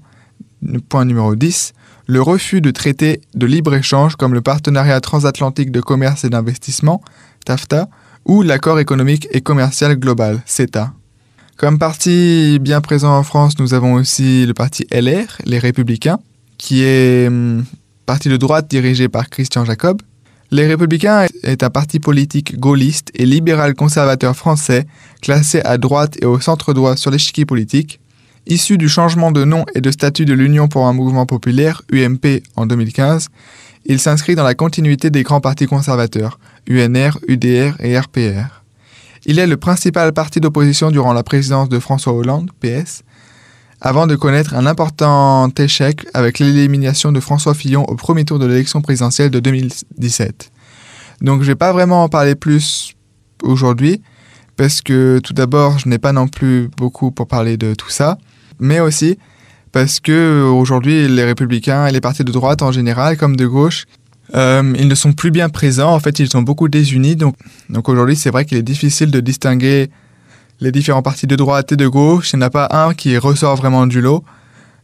point 0.90 1.06
numéro 1.06 1.36
10, 1.36 1.72
le 2.08 2.22
refus 2.22 2.60
de 2.60 2.72
traités 2.72 3.22
de 3.34 3.46
libre-échange 3.46 4.18
comme 4.18 4.34
le 4.34 4.42
partenariat 4.42 5.00
transatlantique 5.00 5.72
de 5.72 5.80
commerce 5.80 6.26
et 6.26 6.30
d'investissement, 6.30 7.02
TAFTA, 7.46 7.88
ou 8.26 8.42
l'accord 8.42 8.80
économique 8.80 9.28
et 9.32 9.42
commercial 9.42 9.96
global, 9.96 10.42
CETA. 10.46 10.94
Comme 11.58 11.80
parti 11.80 12.60
bien 12.60 12.82
présent 12.82 13.18
en 13.18 13.24
France, 13.24 13.60
nous 13.60 13.74
avons 13.74 13.94
aussi 13.94 14.46
le 14.46 14.54
parti 14.54 14.86
LR, 14.92 15.38
les 15.46 15.60
Républicains, 15.60 16.20
qui 16.58 16.84
est 16.84 17.28
hum, 17.28 17.64
parti 18.06 18.28
de 18.28 18.38
droite 18.38 18.70
dirigé 18.70 19.08
par 19.08 19.30
Christian 19.30 19.64
Jacob. 19.64 20.02
Les 20.52 20.68
Républicains 20.68 21.28
est 21.44 21.64
un 21.64 21.70
parti 21.70 22.00
politique 22.00 22.60
gaulliste 22.60 23.10
et 23.16 23.26
libéral 23.26 23.74
conservateur 23.74 24.36
français, 24.36 24.86
classé 25.22 25.62
à 25.62 25.78
droite 25.78 26.18
et 26.22 26.26
au 26.26 26.40
centre 26.40 26.74
droit 26.74 26.98
sur 26.98 27.10
l'échiquier 27.10 27.46
politique. 27.46 28.00
Issu 28.48 28.78
du 28.78 28.90
changement 28.90 29.32
de 29.32 29.44
nom 29.44 29.66
et 29.74 29.82
de 29.82 29.90
statut 29.90 30.26
de 30.26 30.34
l'Union 30.34 30.68
pour 30.68 30.86
un 30.88 30.94
mouvement 30.94 31.26
populaire, 31.26 31.82
UMP, 31.92 32.44
en 32.56 32.68
2015, 32.68 33.30
il 33.86 34.00
s'inscrit 34.00 34.36
dans 34.36 34.44
la 34.44 34.54
continuité 34.56 35.10
des 35.10 35.24
grands 35.24 35.42
partis 35.42 35.68
conservateurs, 35.68 36.40
UNR, 36.68 37.20
UDR 37.28 37.76
et 37.80 37.98
RPR. 37.98 38.64
Il 39.26 39.40
est 39.40 39.48
le 39.48 39.58
principal 39.58 40.14
parti 40.14 40.40
d'opposition 40.40 40.92
durant 40.92 41.14
la 41.14 41.24
présidence 41.24 41.70
de 41.70 41.80
François 41.80 42.14
Hollande, 42.14 42.52
PS, 42.60 43.04
avant 43.82 44.08
de 44.08 44.16
connaître 44.16 44.54
un 44.54 44.66
important 44.66 45.50
échec 45.58 46.06
avec 46.14 46.40
l'élimination 46.40 47.12
de 47.12 47.20
François 47.20 47.54
Fillon 47.54 47.84
au 47.86 47.96
premier 47.96 48.26
tour 48.26 48.40
de 48.40 48.46
l'élection 48.46 48.82
présidentielle 48.82 49.32
de 49.32 49.40
2017. 49.40 50.52
Donc 51.22 51.42
je 51.42 51.46
ne 51.46 51.52
vais 51.52 51.56
pas 51.56 51.74
vraiment 51.74 52.04
en 52.04 52.10
parler 52.10 52.36
plus 52.36 52.94
aujourd'hui, 53.44 54.02
parce 54.58 54.82
que 54.82 55.20
tout 55.24 55.34
d'abord, 55.34 55.80
je 55.80 55.90
n'ai 55.90 55.98
pas 55.98 56.14
non 56.14 56.28
plus 56.28 56.70
beaucoup 56.78 57.12
pour 57.12 57.28
parler 57.28 57.58
de 57.58 57.74
tout 57.74 57.90
ça, 57.90 58.18
mais 58.60 58.80
aussi 58.80 59.18
parce 59.72 60.00
que 60.00 60.42
aujourd'hui, 60.42 61.08
les 61.10 61.26
républicains 61.26 61.88
et 61.88 61.92
les 61.92 62.00
partis 62.00 62.24
de 62.24 62.32
droite 62.32 62.62
en 62.62 62.72
général, 62.72 63.18
comme 63.18 63.36
de 63.36 63.46
gauche, 63.46 63.88
euh, 64.34 64.74
ils 64.78 64.88
ne 64.88 64.96
sont 64.96 65.14
plus 65.14 65.32
bien 65.32 65.50
présents. 65.50 65.94
En 65.94 66.00
fait, 66.00 66.20
ils 66.20 66.30
sont 66.30 66.42
beaucoup 66.42 66.68
désunis. 66.68 67.16
Donc, 67.16 67.36
donc 67.70 67.90
aujourd'hui, 67.90 68.16
c'est 68.16 68.32
vrai 68.32 68.46
qu'il 68.46 68.58
est 68.58 68.64
difficile 68.64 69.12
de 69.12 69.20
distinguer 69.20 69.90
les 70.60 70.72
différents 70.72 71.02
partis 71.02 71.28
de 71.28 71.36
droite 71.36 71.72
et 71.72 71.76
de 71.76 71.88
gauche. 71.88 72.34
Il 72.34 72.38
n'y 72.38 72.44
en 72.44 72.48
a 72.48 72.50
pas 72.50 72.68
un 72.72 72.94
qui 72.94 73.18
ressort 73.18 73.56
vraiment 73.56 73.86
du 73.88 74.02
lot. 74.02 74.24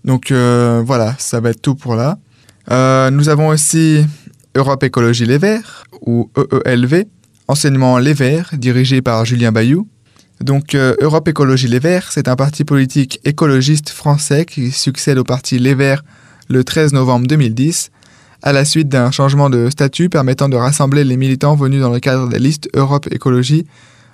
Donc 0.06 0.32
euh, 0.32 0.84
voilà, 0.86 1.16
ça 1.18 1.40
va 1.40 1.52
être 1.52 1.62
tout 1.62 1.76
pour 1.76 1.96
là. 1.96 2.18
Euh, 2.70 3.10
nous 3.10 3.30
avons 3.30 3.48
aussi 3.48 4.06
Europe 4.56 4.84
Écologie 4.84 5.26
Les 5.26 5.38
Verts, 5.38 5.86
ou 6.02 6.30
EELV, 6.66 7.06
enseignement 7.48 7.98
Les 7.98 8.14
Verts, 8.14 8.52
dirigé 8.54 9.02
par 9.02 9.26
Julien 9.26 9.52
Bayou. 9.52 9.88
Donc 10.42 10.76
Europe 10.76 11.28
Écologie 11.28 11.68
Les 11.68 11.80
Verts, 11.80 12.12
c'est 12.12 12.28
un 12.28 12.36
parti 12.36 12.64
politique 12.64 13.20
écologiste 13.26 13.90
français 13.90 14.46
qui 14.46 14.72
succède 14.72 15.20
au 15.20 15.24
parti 15.24 15.60
Les 15.60 15.76
Verts 15.76 16.04
le 16.50 16.64
13 16.64 16.94
novembre 16.94 17.28
2010 17.28 17.92
à 18.44 18.54
la 18.54 18.66
suite 18.66 18.90
d'un 18.90 19.12
changement 19.12 19.50
de 19.50 19.70
statut 19.70 20.10
permettant 20.10 20.50
de 20.50 20.56
rassembler 20.56 21.04
les 21.04 21.18
militants 21.18 21.56
venus 21.56 21.82
dans 21.82 21.92
le 21.92 22.00
cadre 22.00 22.28
des 22.28 22.40
listes 22.40 22.70
Europe 22.74 23.08
Écologie 23.12 23.66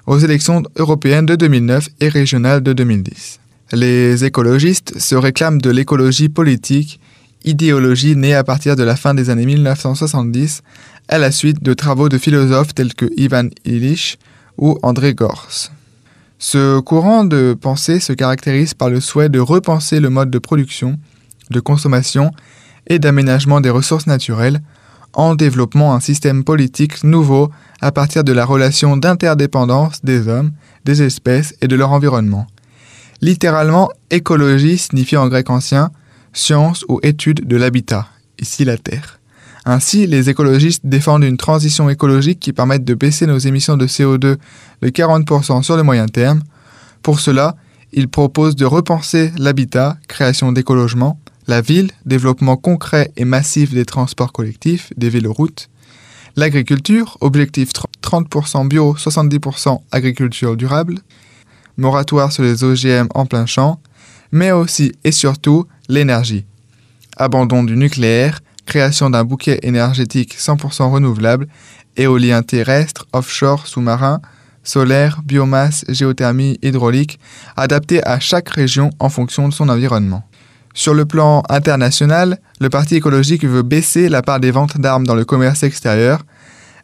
aux 0.05 0.19
élections 0.19 0.63
européennes 0.77 1.25
de 1.25 1.35
2009 1.35 1.89
et 2.01 2.09
régionales 2.09 2.61
de 2.61 2.73
2010. 2.73 3.39
Les 3.73 4.23
écologistes 4.23 4.97
se 4.99 5.15
réclament 5.15 5.61
de 5.61 5.69
l'écologie 5.69 6.29
politique, 6.29 6.99
idéologie 7.43 8.15
née 8.15 8.33
à 8.33 8.43
partir 8.43 8.75
de 8.75 8.83
la 8.83 8.95
fin 8.95 9.13
des 9.13 9.29
années 9.29 9.45
1970 9.45 10.61
à 11.09 11.17
la 11.17 11.31
suite 11.31 11.63
de 11.63 11.73
travaux 11.73 12.09
de 12.09 12.17
philosophes 12.17 12.73
tels 12.73 12.93
que 12.93 13.05
Ivan 13.17 13.49
Illich 13.65 14.17
ou 14.57 14.77
André 14.83 15.13
Gors. 15.13 15.47
Ce 16.39 16.79
courant 16.79 17.23
de 17.23 17.57
pensée 17.59 17.99
se 17.99 18.13
caractérise 18.13 18.73
par 18.73 18.89
le 18.89 18.99
souhait 18.99 19.29
de 19.29 19.39
repenser 19.39 19.99
le 19.99 20.09
mode 20.09 20.29
de 20.29 20.39
production, 20.39 20.97
de 21.49 21.59
consommation 21.59 22.31
et 22.87 22.99
d'aménagement 22.99 23.61
des 23.61 23.69
ressources 23.69 24.07
naturelles 24.07 24.61
en 25.13 25.35
développant 25.35 25.93
un 25.93 25.99
système 25.99 26.43
politique 26.43 27.03
nouveau 27.03 27.51
à 27.81 27.91
partir 27.91 28.23
de 28.23 28.33
la 28.33 28.45
relation 28.45 28.97
d'interdépendance 28.97 30.03
des 30.03 30.27
hommes, 30.27 30.51
des 30.85 31.01
espèces 31.01 31.55
et 31.61 31.67
de 31.67 31.75
leur 31.75 31.91
environnement. 31.91 32.47
Littéralement, 33.21 33.89
écologie 34.11 34.77
signifie 34.77 35.17
en 35.17 35.27
grec 35.27 35.49
ancien 35.49 35.89
science 36.33 36.85
ou 36.87 36.99
étude 37.01 37.47
de 37.47 37.57
l'habitat, 37.57 38.07
ici 38.39 38.63
la 38.63 38.77
Terre. 38.77 39.19
Ainsi, 39.65 40.07
les 40.07 40.29
écologistes 40.29 40.85
défendent 40.85 41.23
une 41.23 41.35
transition 41.35 41.89
écologique 41.89 42.39
qui 42.39 42.53
permette 42.53 42.85
de 42.85 42.93
baisser 42.93 43.25
nos 43.25 43.37
émissions 43.37 43.75
de 43.75 43.87
CO2 43.87 44.17
de 44.19 44.37
40% 44.81 45.63
sur 45.63 45.75
le 45.75 45.83
moyen 45.83 46.05
terme. 46.05 46.41
Pour 47.01 47.19
cela, 47.19 47.55
ils 47.91 48.07
proposent 48.07 48.55
de 48.55 48.65
repenser 48.65 49.31
l'habitat, 49.37 49.97
création 50.07 50.51
d'écologements, 50.51 51.19
la 51.47 51.61
ville, 51.61 51.91
développement 52.05 52.57
concret 52.57 53.11
et 53.15 53.25
massif 53.25 53.73
des 53.73 53.85
transports 53.85 54.33
collectifs, 54.33 54.91
des 54.97 55.09
véloroutes, 55.09 55.69
l'agriculture, 56.35 57.17
objectif 57.21 57.69
30% 58.03 58.67
bio, 58.67 58.95
70% 58.95 59.79
agriculture 59.91 60.57
durable, 60.57 60.99
moratoire 61.77 62.31
sur 62.31 62.43
les 62.43 62.63
OGM 62.63 63.07
en 63.13 63.25
plein 63.25 63.45
champ, 63.45 63.79
mais 64.31 64.51
aussi 64.51 64.91
et 65.03 65.11
surtout 65.11 65.65
l'énergie. 65.87 66.45
Abandon 67.15 67.63
du 67.63 67.77
nucléaire, 67.77 68.41
création 68.65 69.09
d'un 69.09 69.23
bouquet 69.23 69.59
énergétique 69.63 70.35
100% 70.37 70.91
renouvelable, 70.91 71.47
éolien 71.95 72.43
terrestre, 72.43 73.07
offshore, 73.13 73.65
sous-marin, 73.65 74.21
solaire, 74.63 75.21
biomasse, 75.23 75.85
géothermie, 75.87 76.59
hydraulique, 76.61 77.19
adapté 77.55 78.05
à 78.05 78.19
chaque 78.19 78.49
région 78.49 78.89
en 78.99 79.09
fonction 79.09 79.47
de 79.47 79.53
son 79.53 79.69
environnement. 79.69 80.26
Sur 80.77 80.93
le 80.93 81.05
plan 81.05 81.41
international, 81.49 82.37
le 82.59 82.69
Parti 82.69 82.97
écologique 82.97 83.43
veut 83.43 83.63
baisser 83.63 84.09
la 84.09 84.21
part 84.21 84.39
des 84.39 84.51
ventes 84.51 84.77
d'armes 84.77 85.07
dans 85.07 85.15
le 85.15 85.25
commerce 85.25 85.63
extérieur, 85.63 86.23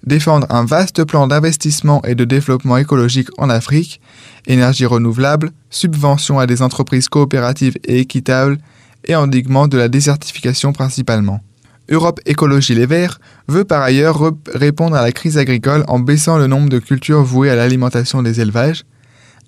défendre 0.04 0.48
un 0.50 0.66
vaste 0.66 1.04
plan 1.04 1.28
d'investissement 1.28 2.02
et 2.02 2.16
de 2.16 2.26
développement 2.26 2.78
écologique 2.78 3.30
en 3.38 3.52
Afrique, 3.52 4.02
énergie 4.48 4.88
renouvelable, 4.88 5.52
subventions 5.70 6.40
à 6.40 6.48
des 6.48 6.64
entreprises 6.64 7.08
coopératives 7.08 7.76
et 7.86 8.00
équitables, 8.00 8.58
et 9.06 9.16
endiguement 9.16 9.68
de 9.68 9.78
la 9.78 9.90
désertification 9.90 10.74
principalement. 10.74 11.42
Europe 11.88 12.20
Écologie 12.26 12.74
Les 12.74 12.88
Verts 12.88 13.20
veut 13.48 13.64
par 13.64 13.84
ailleurs 13.84 14.34
répondre 14.56 14.96
à 14.96 15.04
la 15.04 15.12
crise 15.12 15.38
agricole 15.38 15.84
en 15.88 16.00
baissant 16.00 16.40
le 16.40 16.48
nombre 16.48 16.70
de 16.70 16.80
cultures 16.80 17.24
vouées 17.24 17.52
à 17.52 17.56
l'alimentation 17.56 18.24
des 18.24 18.42
élevages, 18.42 18.86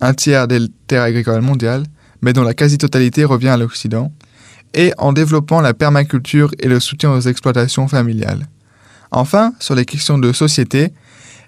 un 0.01 0.13
tiers 0.13 0.47
des 0.47 0.67
terres 0.85 1.01
agricoles 1.01 1.41
mondiales, 1.41 1.85
mais 2.21 2.33
dont 2.33 2.43
la 2.43 2.53
quasi-totalité 2.53 3.25
revient 3.25 3.49
à 3.49 3.57
l'Occident, 3.57 4.11
et 4.75 4.93
en 4.97 5.13
développant 5.13 5.61
la 5.61 5.73
permaculture 5.73 6.51
et 6.59 6.67
le 6.67 6.79
soutien 6.79 7.11
aux 7.11 7.21
exploitations 7.21 7.87
familiales. 7.87 8.47
Enfin, 9.09 9.53
sur 9.59 9.73
les 9.73 9.85
questions 9.85 10.19
de 10.19 10.31
société, 10.33 10.91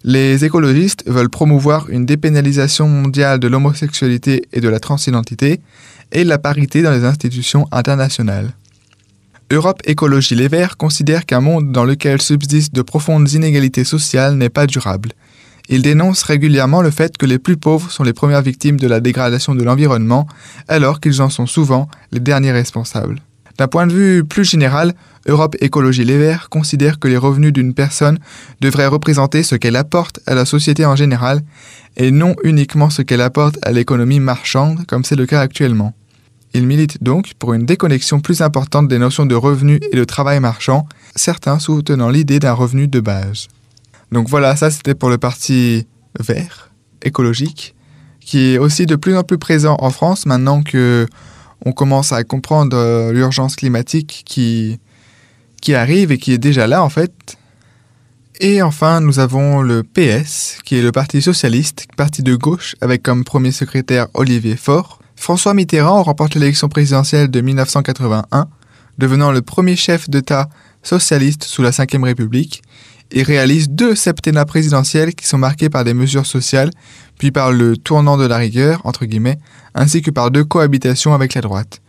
les 0.03 0.45
écologistes 0.45 1.03
veulent 1.05 1.29
promouvoir 1.29 1.89
une 1.89 2.05
dépénalisation 2.05 2.87
mondiale 2.87 3.39
de 3.39 3.47
l'homosexualité 3.47 4.43
et 4.53 4.61
de 4.61 4.69
la 4.69 4.79
transidentité 4.79 5.59
et 6.11 6.23
la 6.23 6.37
parité 6.37 6.81
dans 6.81 6.91
les 6.91 7.03
institutions 7.03 7.67
internationales. 7.71 8.53
Europe 9.51 9.81
Écologie 9.85 10.35
Les 10.35 10.47
Verts 10.47 10.77
considère 10.77 11.25
qu'un 11.25 11.41
monde 11.41 11.71
dans 11.71 11.83
lequel 11.83 12.21
subsistent 12.21 12.75
de 12.75 12.81
profondes 12.81 13.31
inégalités 13.31 13.83
sociales 13.83 14.35
n'est 14.35 14.49
pas 14.49 14.67
durable. 14.67 15.11
Il 15.69 15.81
dénonce 15.81 16.23
régulièrement 16.23 16.81
le 16.81 16.91
fait 16.91 17.17
que 17.17 17.25
les 17.25 17.39
plus 17.39 17.57
pauvres 17.57 17.91
sont 17.91 18.03
les 18.03 18.13
premières 18.13 18.41
victimes 18.41 18.79
de 18.79 18.87
la 18.87 19.01
dégradation 19.01 19.53
de 19.53 19.63
l'environnement, 19.63 20.27
alors 20.67 21.01
qu'ils 21.01 21.21
en 21.21 21.29
sont 21.29 21.45
souvent 21.45 21.89
les 22.11 22.21
derniers 22.21 22.53
responsables. 22.53 23.19
D'un 23.57 23.67
point 23.67 23.87
de 23.87 23.93
vue 23.93 24.23
plus 24.23 24.45
général, 24.45 24.93
Europe 25.27 25.55
Écologie 25.59 26.05
Les 26.05 26.17
Verts 26.17 26.49
considère 26.49 26.99
que 26.99 27.07
les 27.07 27.17
revenus 27.17 27.51
d'une 27.51 27.73
personne 27.73 28.19
devraient 28.61 28.87
représenter 28.87 29.43
ce 29.43 29.55
qu'elle 29.55 29.75
apporte 29.75 30.19
à 30.25 30.35
la 30.35 30.45
société 30.45 30.85
en 30.85 30.95
général, 30.95 31.41
et 31.97 32.11
non 32.11 32.35
uniquement 32.43 32.89
ce 32.89 33.01
qu'elle 33.01 33.21
apporte 33.21 33.57
à 33.63 33.71
l'économie 33.71 34.19
marchande, 34.19 34.85
comme 34.85 35.03
c'est 35.03 35.15
le 35.15 35.25
cas 35.25 35.41
actuellement. 35.41 35.93
Il 36.53 36.65
milite 36.65 37.03
donc 37.03 37.33
pour 37.39 37.53
une 37.53 37.65
déconnexion 37.65 38.19
plus 38.19 38.41
importante 38.41 38.87
des 38.87 38.99
notions 38.99 39.25
de 39.25 39.35
revenus 39.35 39.81
et 39.91 39.97
de 39.97 40.03
travail 40.05 40.39
marchand, 40.39 40.87
certains 41.15 41.59
soutenant 41.59 42.09
l'idée 42.09 42.39
d'un 42.39 42.53
revenu 42.53 42.87
de 42.87 42.99
base. 42.99 43.47
Donc 44.11 44.29
voilà, 44.29 44.55
ça 44.55 44.71
c'était 44.71 44.95
pour 44.95 45.09
le 45.09 45.17
parti 45.17 45.87
vert, 46.19 46.71
écologique, 47.01 47.75
qui 48.19 48.53
est 48.53 48.57
aussi 48.57 48.85
de 48.85 48.95
plus 48.95 49.15
en 49.17 49.23
plus 49.23 49.37
présent 49.37 49.77
en 49.79 49.89
France 49.89 50.25
maintenant 50.25 50.63
que 50.63 51.07
on 51.65 51.71
commence 51.71 52.11
à 52.11 52.23
comprendre 52.23 52.77
euh, 52.77 53.11
l'urgence 53.11 53.55
climatique 53.55 54.23
qui, 54.25 54.79
qui 55.61 55.73
arrive 55.73 56.11
et 56.11 56.17
qui 56.17 56.33
est 56.33 56.37
déjà 56.37 56.67
là 56.67 56.83
en 56.83 56.89
fait. 56.89 57.37
Et 58.39 58.61
enfin, 58.61 59.01
nous 59.01 59.17
avons 59.17 59.63
le 59.63 59.81
PS, 59.81 60.59
qui 60.63 60.77
est 60.77 60.83
le 60.83 60.91
Parti 60.91 61.23
socialiste, 61.23 61.87
parti 61.97 62.21
de 62.21 62.35
gauche, 62.35 62.75
avec 62.81 63.01
comme 63.01 63.23
premier 63.23 63.51
secrétaire 63.51 64.07
Olivier 64.13 64.55
Faure. 64.55 64.99
François 65.15 65.55
Mitterrand 65.55 66.03
remporte 66.03 66.35
l'élection 66.35 66.69
présidentielle 66.69 67.31
de 67.31 67.41
1981, 67.41 68.47
devenant 68.99 69.31
le 69.31 69.41
premier 69.41 69.75
chef 69.75 70.07
d'État 70.07 70.49
socialiste 70.83 71.45
sous 71.45 71.63
la 71.63 71.71
Ve 71.71 72.03
République 72.03 72.61
et 73.11 73.23
réalise 73.23 73.69
deux 73.69 73.95
septennats 73.95 74.45
présidentiels 74.45 75.13
qui 75.13 75.27
sont 75.27 75.37
marqués 75.37 75.69
par 75.69 75.83
des 75.83 75.93
mesures 75.93 76.25
sociales, 76.25 76.71
puis 77.17 77.31
par 77.31 77.51
le 77.51 77.77
tournant 77.77 78.17
de 78.17 78.25
la 78.25 78.37
rigueur, 78.37 78.81
entre 78.83 79.05
guillemets, 79.05 79.39
ainsi 79.73 80.01
que 80.01 80.11
par 80.11 80.31
deux 80.31 80.43
cohabitations 80.43 81.13
avec 81.13 81.33
la 81.33 81.41
droite. 81.41 81.81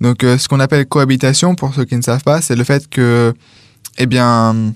Donc 0.00 0.24
euh, 0.24 0.38
ce 0.38 0.48
qu'on 0.48 0.60
appelle 0.60 0.86
cohabitation, 0.86 1.54
pour 1.54 1.74
ceux 1.74 1.84
qui 1.84 1.96
ne 1.96 2.02
savent 2.02 2.22
pas, 2.22 2.40
c'est 2.40 2.56
le 2.56 2.64
fait 2.64 2.88
que, 2.88 3.32
eh 3.98 4.06
bien, 4.06 4.72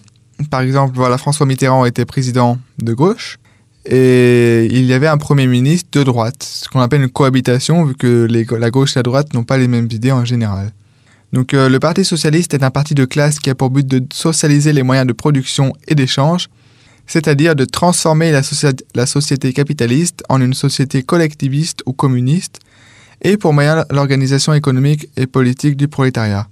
par 0.51 0.63
exemple, 0.63 0.95
voilà, 0.97 1.19
François 1.19 1.47
Mitterrand 1.47 1.85
était 1.85 2.07
président 2.07 2.59
de 2.79 2.95
gauche, 2.95 3.39
et 3.87 4.67
il 4.71 4.85
y 4.85 4.93
avait 4.93 5.07
un 5.07 5.19
Premier 5.19 5.47
ministre 5.47 5.89
de 5.93 6.03
droite, 6.03 6.43
ce 6.43 6.69
qu'on 6.69 6.81
appelle 6.81 7.03
une 7.03 7.11
cohabitation, 7.11 7.85
vu 7.85 7.95
que 7.95 8.27
la 8.55 8.71
gauche 8.71 8.97
et 8.97 8.99
la 8.99 9.03
droite 9.03 9.33
n'ont 9.35 9.45
pas 9.45 9.59
les 9.59 9.69
mêmes 9.69 9.89
idées 9.91 10.13
en 10.13 10.25
général. 10.25 10.73
Donc 11.33 11.55
euh, 11.55 11.69
le 11.69 11.79
Parti 11.79 12.05
socialiste 12.05 12.55
est 12.55 12.65
un 12.65 12.71
parti 12.71 12.95
de 12.95 13.05
classe 13.05 13.39
qui 13.39 13.51
a 13.51 13.55
pour 13.55 13.71
but 13.71 13.87
de 13.87 14.03
socialiser 14.13 14.73
les 14.73 14.83
moyens 14.83 15.07
de 15.07 15.13
production 15.13 15.73
et 15.87 15.95
d'échange, 15.95 16.49
c'est-à-dire 17.07 17.55
de 17.55 17.65
transformer 17.65 18.33
la, 18.33 18.43
la, 18.95 19.07
société 19.07 19.53
capitaliste 19.53 20.23
en 20.29 20.41
une 20.41 20.55
société 20.55 21.03
collectiviste 21.03 21.83
ou 21.87 21.93
communiste, 21.93 22.59
et 23.23 23.37
pour 23.37 23.53
moyen 23.53 23.85
l'organisation 23.91 24.55
économique 24.55 25.09
et 25.17 25.27
politique 25.27 25.77
du 25.77 25.89
prolétariat. 25.89 26.49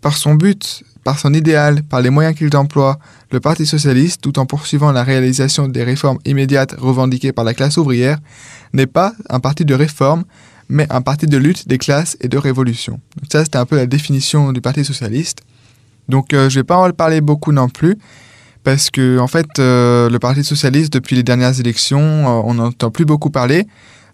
Par 0.00 0.16
son 0.16 0.34
but, 0.34 0.84
par 1.02 1.18
son 1.18 1.34
idéal, 1.34 1.82
par 1.82 2.00
les 2.00 2.10
moyens 2.10 2.34
qu'il 2.36 2.54
emploie, 2.56 2.98
le 3.30 3.40
Parti 3.40 3.66
socialiste, 3.66 4.22
tout 4.22 4.38
en 4.38 4.46
poursuivant 4.46 4.90
la 4.90 5.04
réalisation 5.04 5.68
des 5.68 5.84
réformes 5.84 6.18
immédiates 6.24 6.74
revendiquées 6.78 7.32
par 7.32 7.44
la 7.44 7.52
classe 7.52 7.76
ouvrière, 7.76 8.18
n'est 8.72 8.86
pas 8.86 9.12
un 9.28 9.40
parti 9.40 9.64
de 9.64 9.74
réforme, 9.74 10.24
mais 10.74 10.86
un 10.90 11.00
parti 11.00 11.26
de 11.26 11.38
lutte 11.38 11.68
des 11.68 11.78
classes 11.78 12.16
et 12.20 12.28
de 12.28 12.36
révolution. 12.36 13.00
Donc 13.16 13.30
ça, 13.30 13.44
c'était 13.44 13.58
un 13.58 13.64
peu 13.64 13.76
la 13.76 13.86
définition 13.86 14.52
du 14.52 14.60
Parti 14.60 14.84
socialiste. 14.84 15.38
Donc 16.08 16.34
euh, 16.34 16.50
je 16.50 16.58
ne 16.58 16.60
vais 16.60 16.64
pas 16.64 16.76
en 16.76 16.90
parler 16.90 17.20
beaucoup 17.20 17.52
non 17.52 17.68
plus, 17.68 17.96
parce 18.64 18.90
que 18.90 19.18
en 19.18 19.28
fait, 19.28 19.46
euh, 19.58 20.10
le 20.10 20.18
Parti 20.18 20.42
socialiste, 20.44 20.92
depuis 20.92 21.16
les 21.16 21.22
dernières 21.22 21.58
élections, 21.60 22.00
euh, 22.00 22.42
on 22.44 22.54
n'entend 22.54 22.90
plus 22.90 23.04
beaucoup 23.04 23.30
parler, 23.30 23.66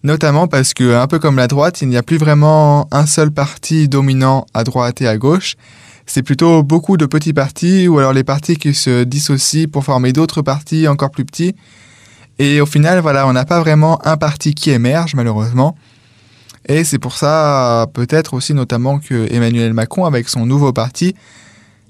notamment 0.04 0.48
parce 0.48 0.74
que, 0.74 0.94
un 0.94 1.06
peu 1.06 1.18
comme 1.18 1.36
la 1.36 1.48
droite, 1.48 1.80
il 1.80 1.88
n'y 1.88 1.96
a 1.96 2.02
plus 2.02 2.18
vraiment 2.18 2.86
un 2.92 3.06
seul 3.06 3.30
parti 3.30 3.88
dominant 3.88 4.46
à 4.52 4.62
droite 4.62 5.00
et 5.00 5.08
à 5.08 5.16
gauche. 5.16 5.56
C'est 6.04 6.22
plutôt 6.22 6.62
beaucoup 6.62 6.96
de 6.96 7.06
petits 7.06 7.32
partis, 7.32 7.88
ou 7.88 7.98
alors 7.98 8.12
les 8.12 8.24
partis 8.24 8.56
qui 8.56 8.74
se 8.74 9.04
dissocient 9.04 9.68
pour 9.72 9.84
former 9.84 10.12
d'autres 10.12 10.42
partis 10.42 10.88
encore 10.88 11.10
plus 11.10 11.24
petits. 11.24 11.54
Et 12.38 12.60
au 12.60 12.66
final, 12.66 13.00
voilà, 13.00 13.26
on 13.26 13.32
n'a 13.32 13.44
pas 13.44 13.60
vraiment 13.60 14.04
un 14.06 14.16
parti 14.16 14.54
qui 14.54 14.70
émerge, 14.70 15.14
malheureusement. 15.14 15.76
Et 16.68 16.84
c'est 16.84 16.98
pour 16.98 17.16
ça, 17.16 17.86
peut-être 17.94 18.34
aussi 18.34 18.54
notamment 18.54 18.98
que 18.98 19.32
Emmanuel 19.32 19.72
Macron, 19.72 20.04
avec 20.04 20.28
son 20.28 20.46
nouveau 20.46 20.72
parti, 20.72 21.14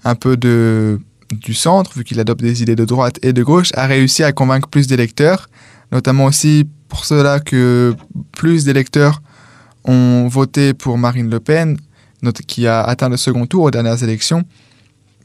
un 0.05 0.15
peu 0.15 0.37
de, 0.37 1.01
du 1.31 1.55
centre, 1.55 1.93
vu 1.97 2.05
qu'il 2.05 2.21
adopte 2.21 2.41
des 2.41 2.63
idées 2.63 2.77
de 2.77 2.85
droite 2.85 3.19
et 3.23 3.33
de 3.33 3.43
gauche, 3.43 3.71
a 3.75 3.87
réussi 3.87 4.23
à 4.23 4.33
convaincre 4.33 4.69
plus 4.69 4.87
d'électeurs, 4.87 5.49
notamment 5.93 6.27
aussi 6.27 6.67
pour 6.89 7.05
cela 7.05 7.41
que 7.41 7.95
plus 8.33 8.65
d'électeurs 8.65 9.23
ont 9.85 10.29
voté 10.29 10.75
pour 10.75 10.99
Marine 10.99 11.31
Le 11.31 11.41
Pen, 11.41 11.77
qui 12.47 12.67
a 12.67 12.83
atteint 12.83 13.09
le 13.09 13.17
second 13.17 13.47
tour 13.47 13.65
aux 13.65 13.71
dernières 13.71 14.03
élections, 14.03 14.45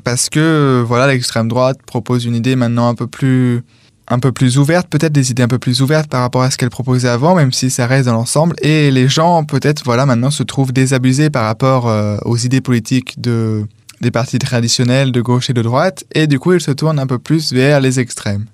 parce 0.03 0.29
que 0.29 0.83
voilà 0.85 1.07
l'extrême 1.07 1.47
droite 1.47 1.79
propose 1.85 2.25
une 2.25 2.35
idée 2.35 2.55
maintenant 2.55 2.87
un 2.87 2.95
peu 2.95 3.07
plus 3.07 3.63
un 4.07 4.19
peu 4.19 4.31
plus 4.31 4.57
ouverte, 4.57 4.87
peut-être 4.87 5.13
des 5.13 5.31
idées 5.31 5.43
un 5.43 5.47
peu 5.47 5.59
plus 5.59 5.81
ouvertes 5.81 6.09
par 6.09 6.21
rapport 6.21 6.43
à 6.43 6.51
ce 6.51 6.57
qu'elle 6.57 6.69
proposait 6.69 7.09
avant, 7.09 7.35
même 7.35 7.51
si 7.51 7.69
ça 7.69 7.87
reste 7.87 8.05
dans 8.05 8.13
l'ensemble. 8.13 8.55
Et 8.61 8.91
les 8.91 9.07
gens, 9.07 9.43
peut-être, 9.43 9.83
voilà, 9.83 10.05
maintenant 10.05 10.31
se 10.31 10.43
trouvent 10.43 10.73
désabusés 10.73 11.29
par 11.29 11.45
rapport 11.45 11.87
euh, 11.87 12.17
aux 12.23 12.37
idées 12.37 12.61
politiques 12.61 13.19
de, 13.19 13.65
des 14.01 14.11
partis 14.11 14.39
traditionnels 14.39 15.11
de 15.11 15.21
gauche 15.21 15.49
et 15.49 15.53
de 15.53 15.61
droite, 15.61 16.03
et 16.13 16.27
du 16.27 16.39
coup, 16.39 16.53
ils 16.53 16.61
se 16.61 16.71
tournent 16.71 16.99
un 16.99 17.07
peu 17.07 17.19
plus 17.19 17.51
vers 17.51 17.81
les 17.81 17.99
extrêmes. 17.99 18.45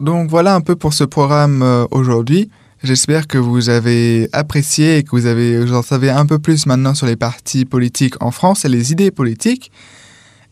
Donc 0.00 0.30
voilà 0.30 0.54
un 0.54 0.60
peu 0.60 0.76
pour 0.76 0.92
ce 0.92 1.04
programme 1.04 1.62
euh, 1.62 1.86
aujourd'hui. 1.90 2.50
J'espère 2.84 3.26
que 3.26 3.38
vous 3.38 3.70
avez 3.70 4.28
apprécié 4.32 4.98
et 4.98 5.02
que 5.02 5.10
vous, 5.10 5.26
avez, 5.26 5.58
vous 5.58 5.74
en 5.74 5.82
savez 5.82 6.10
un 6.10 6.26
peu 6.26 6.38
plus 6.38 6.66
maintenant 6.66 6.94
sur 6.94 7.06
les 7.06 7.16
partis 7.16 7.64
politiques 7.64 8.14
en 8.22 8.30
France 8.30 8.64
et 8.64 8.68
les 8.68 8.92
idées 8.92 9.10
politiques. 9.10 9.72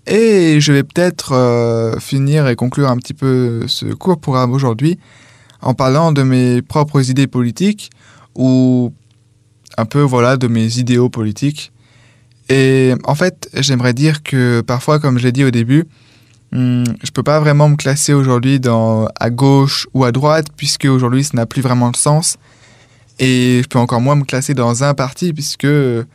Et 0.07 0.61
je 0.61 0.73
vais 0.73 0.85
peut-être 0.85 1.33
euh, 1.33 1.99
finir 1.99 2.47
et 2.47 2.55
conclure 2.55 2.89
un 2.89 2.97
petit 2.97 3.15
peu 3.15 3.67
ce 3.67 3.87
court 3.87 4.21
programme 4.21 4.53
aujourd'hui 4.53 4.99
en 5.63 5.75
parlant 5.75 6.13
de 6.13 6.23
mes 6.23 6.63
propres 6.63 7.11
idées 7.11 7.27
politiques 7.27 7.91
ou 8.37 8.93
un 9.77 9.85
peu 9.85 10.01
voilà 10.01 10.37
de 10.37 10.47
mes 10.47 10.79
idéaux 10.79 11.09
politiques. 11.09 11.73
Et 12.49 12.95
en 13.05 13.17
fait, 13.17 13.49
j'aimerais 13.55 13.93
dire 13.93 14.23
que 14.23 14.61
parfois, 14.61 15.01
comme 15.01 15.19
je 15.19 15.25
l'ai 15.25 15.33
dit 15.33 15.45
au 15.45 15.51
début, 15.51 15.87
hmm, 16.53 16.85
je 17.03 17.11
peux 17.11 17.25
pas 17.25 17.41
vraiment 17.41 17.69
me 17.69 17.77
classer 17.77 18.13
aujourd'hui 18.13 18.61
dans 18.61 19.09
à 19.19 19.31
gauche 19.31 19.89
ou 19.93 20.05
à 20.05 20.13
droite 20.13 20.47
puisque 20.57 20.85
aujourd'hui 20.85 21.25
ça 21.25 21.33
n'a 21.35 21.47
plus 21.47 21.63
vraiment 21.63 21.91
de 21.91 21.97
sens. 21.97 22.37
Et 23.19 23.61
je 23.63 23.69
peux 23.69 23.79
encore 23.79 24.01
moins 24.01 24.15
me 24.15 24.25
classer 24.25 24.53
dans 24.53 24.85
un 24.85 24.93
parti 24.93 25.33
puisque 25.33 25.67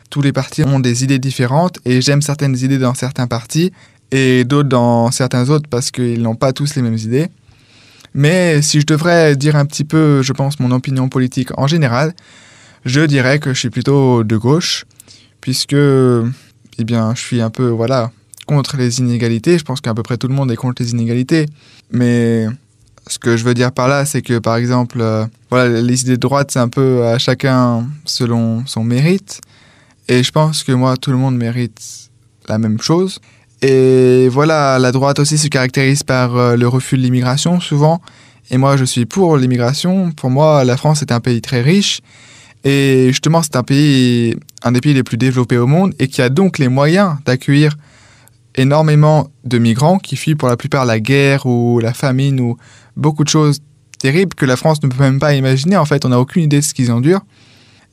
tous 0.09 0.21
les 0.21 0.31
partis 0.31 0.63
ont 0.63 0.79
des 0.79 1.03
idées 1.03 1.19
différentes 1.19 1.79
et 1.85 2.01
j'aime 2.01 2.21
certaines 2.21 2.55
idées 2.57 2.77
dans 2.77 2.93
certains 2.93 3.27
partis 3.27 3.71
et 4.11 4.43
d'autres 4.43 4.69
dans 4.69 5.09
certains 5.09 5.49
autres 5.49 5.67
parce 5.67 5.89
qu'ils 5.89 6.21
n'ont 6.21 6.35
pas 6.35 6.53
tous 6.53 6.75
les 6.75 6.81
mêmes 6.81 6.97
idées. 6.97 7.27
Mais 8.13 8.61
si 8.61 8.81
je 8.81 8.85
devrais 8.85 9.35
dire 9.35 9.55
un 9.55 9.65
petit 9.65 9.85
peu, 9.85 10.21
je 10.21 10.33
pense, 10.33 10.59
mon 10.59 10.71
opinion 10.71 11.09
politique 11.09 11.57
en 11.57 11.65
général, 11.65 12.13
je 12.85 13.01
dirais 13.01 13.39
que 13.39 13.53
je 13.53 13.59
suis 13.59 13.69
plutôt 13.69 14.23
de 14.23 14.37
gauche 14.37 14.85
puisque 15.39 15.73
eh 15.73 16.83
bien, 16.83 17.15
je 17.15 17.21
suis 17.21 17.41
un 17.41 17.49
peu 17.49 17.67
voilà, 17.67 18.11
contre 18.45 18.77
les 18.77 18.99
inégalités. 18.99 19.57
Je 19.57 19.63
pense 19.63 19.81
qu'à 19.81 19.93
peu 19.93 20.03
près 20.03 20.17
tout 20.17 20.27
le 20.27 20.35
monde 20.35 20.51
est 20.51 20.55
contre 20.55 20.83
les 20.83 20.91
inégalités. 20.91 21.47
Mais 21.91 22.47
ce 23.07 23.19
que 23.19 23.37
je 23.37 23.43
veux 23.43 23.53
dire 23.53 23.71
par 23.71 23.87
là, 23.87 24.05
c'est 24.05 24.21
que 24.21 24.39
par 24.39 24.55
exemple, 24.55 24.99
euh, 25.01 25.25
voilà, 25.49 25.81
les 25.81 26.01
idées 26.01 26.11
de 26.11 26.17
droite, 26.17 26.51
c'est 26.51 26.59
un 26.59 26.69
peu 26.69 27.05
à 27.05 27.17
chacun 27.17 27.87
selon 28.05 28.65
son 28.65 28.83
mérite. 28.83 29.41
Et 30.07 30.23
je 30.23 30.31
pense 30.31 30.63
que 30.63 30.71
moi, 30.71 30.97
tout 30.97 31.11
le 31.11 31.17
monde 31.17 31.35
mérite 31.35 32.09
la 32.47 32.57
même 32.57 32.79
chose. 32.81 33.19
Et 33.61 34.27
voilà, 34.29 34.79
la 34.79 34.91
droite 34.91 35.19
aussi 35.19 35.37
se 35.37 35.47
caractérise 35.47 36.03
par 36.03 36.35
euh, 36.35 36.55
le 36.55 36.67
refus 36.67 36.97
de 36.97 37.03
l'immigration 37.03 37.59
souvent. 37.59 38.01
Et 38.49 38.57
moi, 38.57 38.75
je 38.75 38.85
suis 38.85 39.05
pour 39.05 39.37
l'immigration. 39.37 40.11
Pour 40.11 40.29
moi, 40.29 40.63
la 40.63 40.77
France 40.77 41.01
est 41.01 41.11
un 41.11 41.19
pays 41.19 41.41
très 41.41 41.61
riche. 41.61 42.01
Et 42.63 43.07
justement, 43.07 43.41
c'est 43.41 43.55
un 43.55 43.63
pays, 43.63 44.35
un 44.63 44.71
des 44.71 44.81
pays 44.81 44.93
les 44.93 45.03
plus 45.03 45.17
développés 45.17 45.57
au 45.57 45.67
monde 45.67 45.93
et 45.99 46.07
qui 46.07 46.21
a 46.21 46.29
donc 46.29 46.59
les 46.59 46.67
moyens 46.67 47.15
d'accueillir 47.25 47.75
énormément 48.55 49.29
de 49.45 49.57
migrants 49.57 49.97
qui 49.97 50.15
fuient 50.15 50.35
pour 50.35 50.49
la 50.49 50.57
plupart 50.57 50.85
la 50.85 50.99
guerre 50.99 51.45
ou 51.45 51.79
la 51.79 51.93
famine 51.93 52.39
ou 52.39 52.57
beaucoup 52.95 53.23
de 53.23 53.29
choses 53.29 53.59
terribles 53.99 54.33
que 54.35 54.45
la 54.45 54.55
France 54.55 54.81
ne 54.83 54.89
peut 54.89 55.03
même 55.03 55.19
pas 55.19 55.35
imaginer. 55.35 55.77
En 55.77 55.85
fait, 55.85 56.05
on 56.05 56.09
n'a 56.09 56.19
aucune 56.19 56.43
idée 56.43 56.59
de 56.59 56.65
ce 56.65 56.73
qu'ils 56.73 56.91
endurent. 56.91 57.21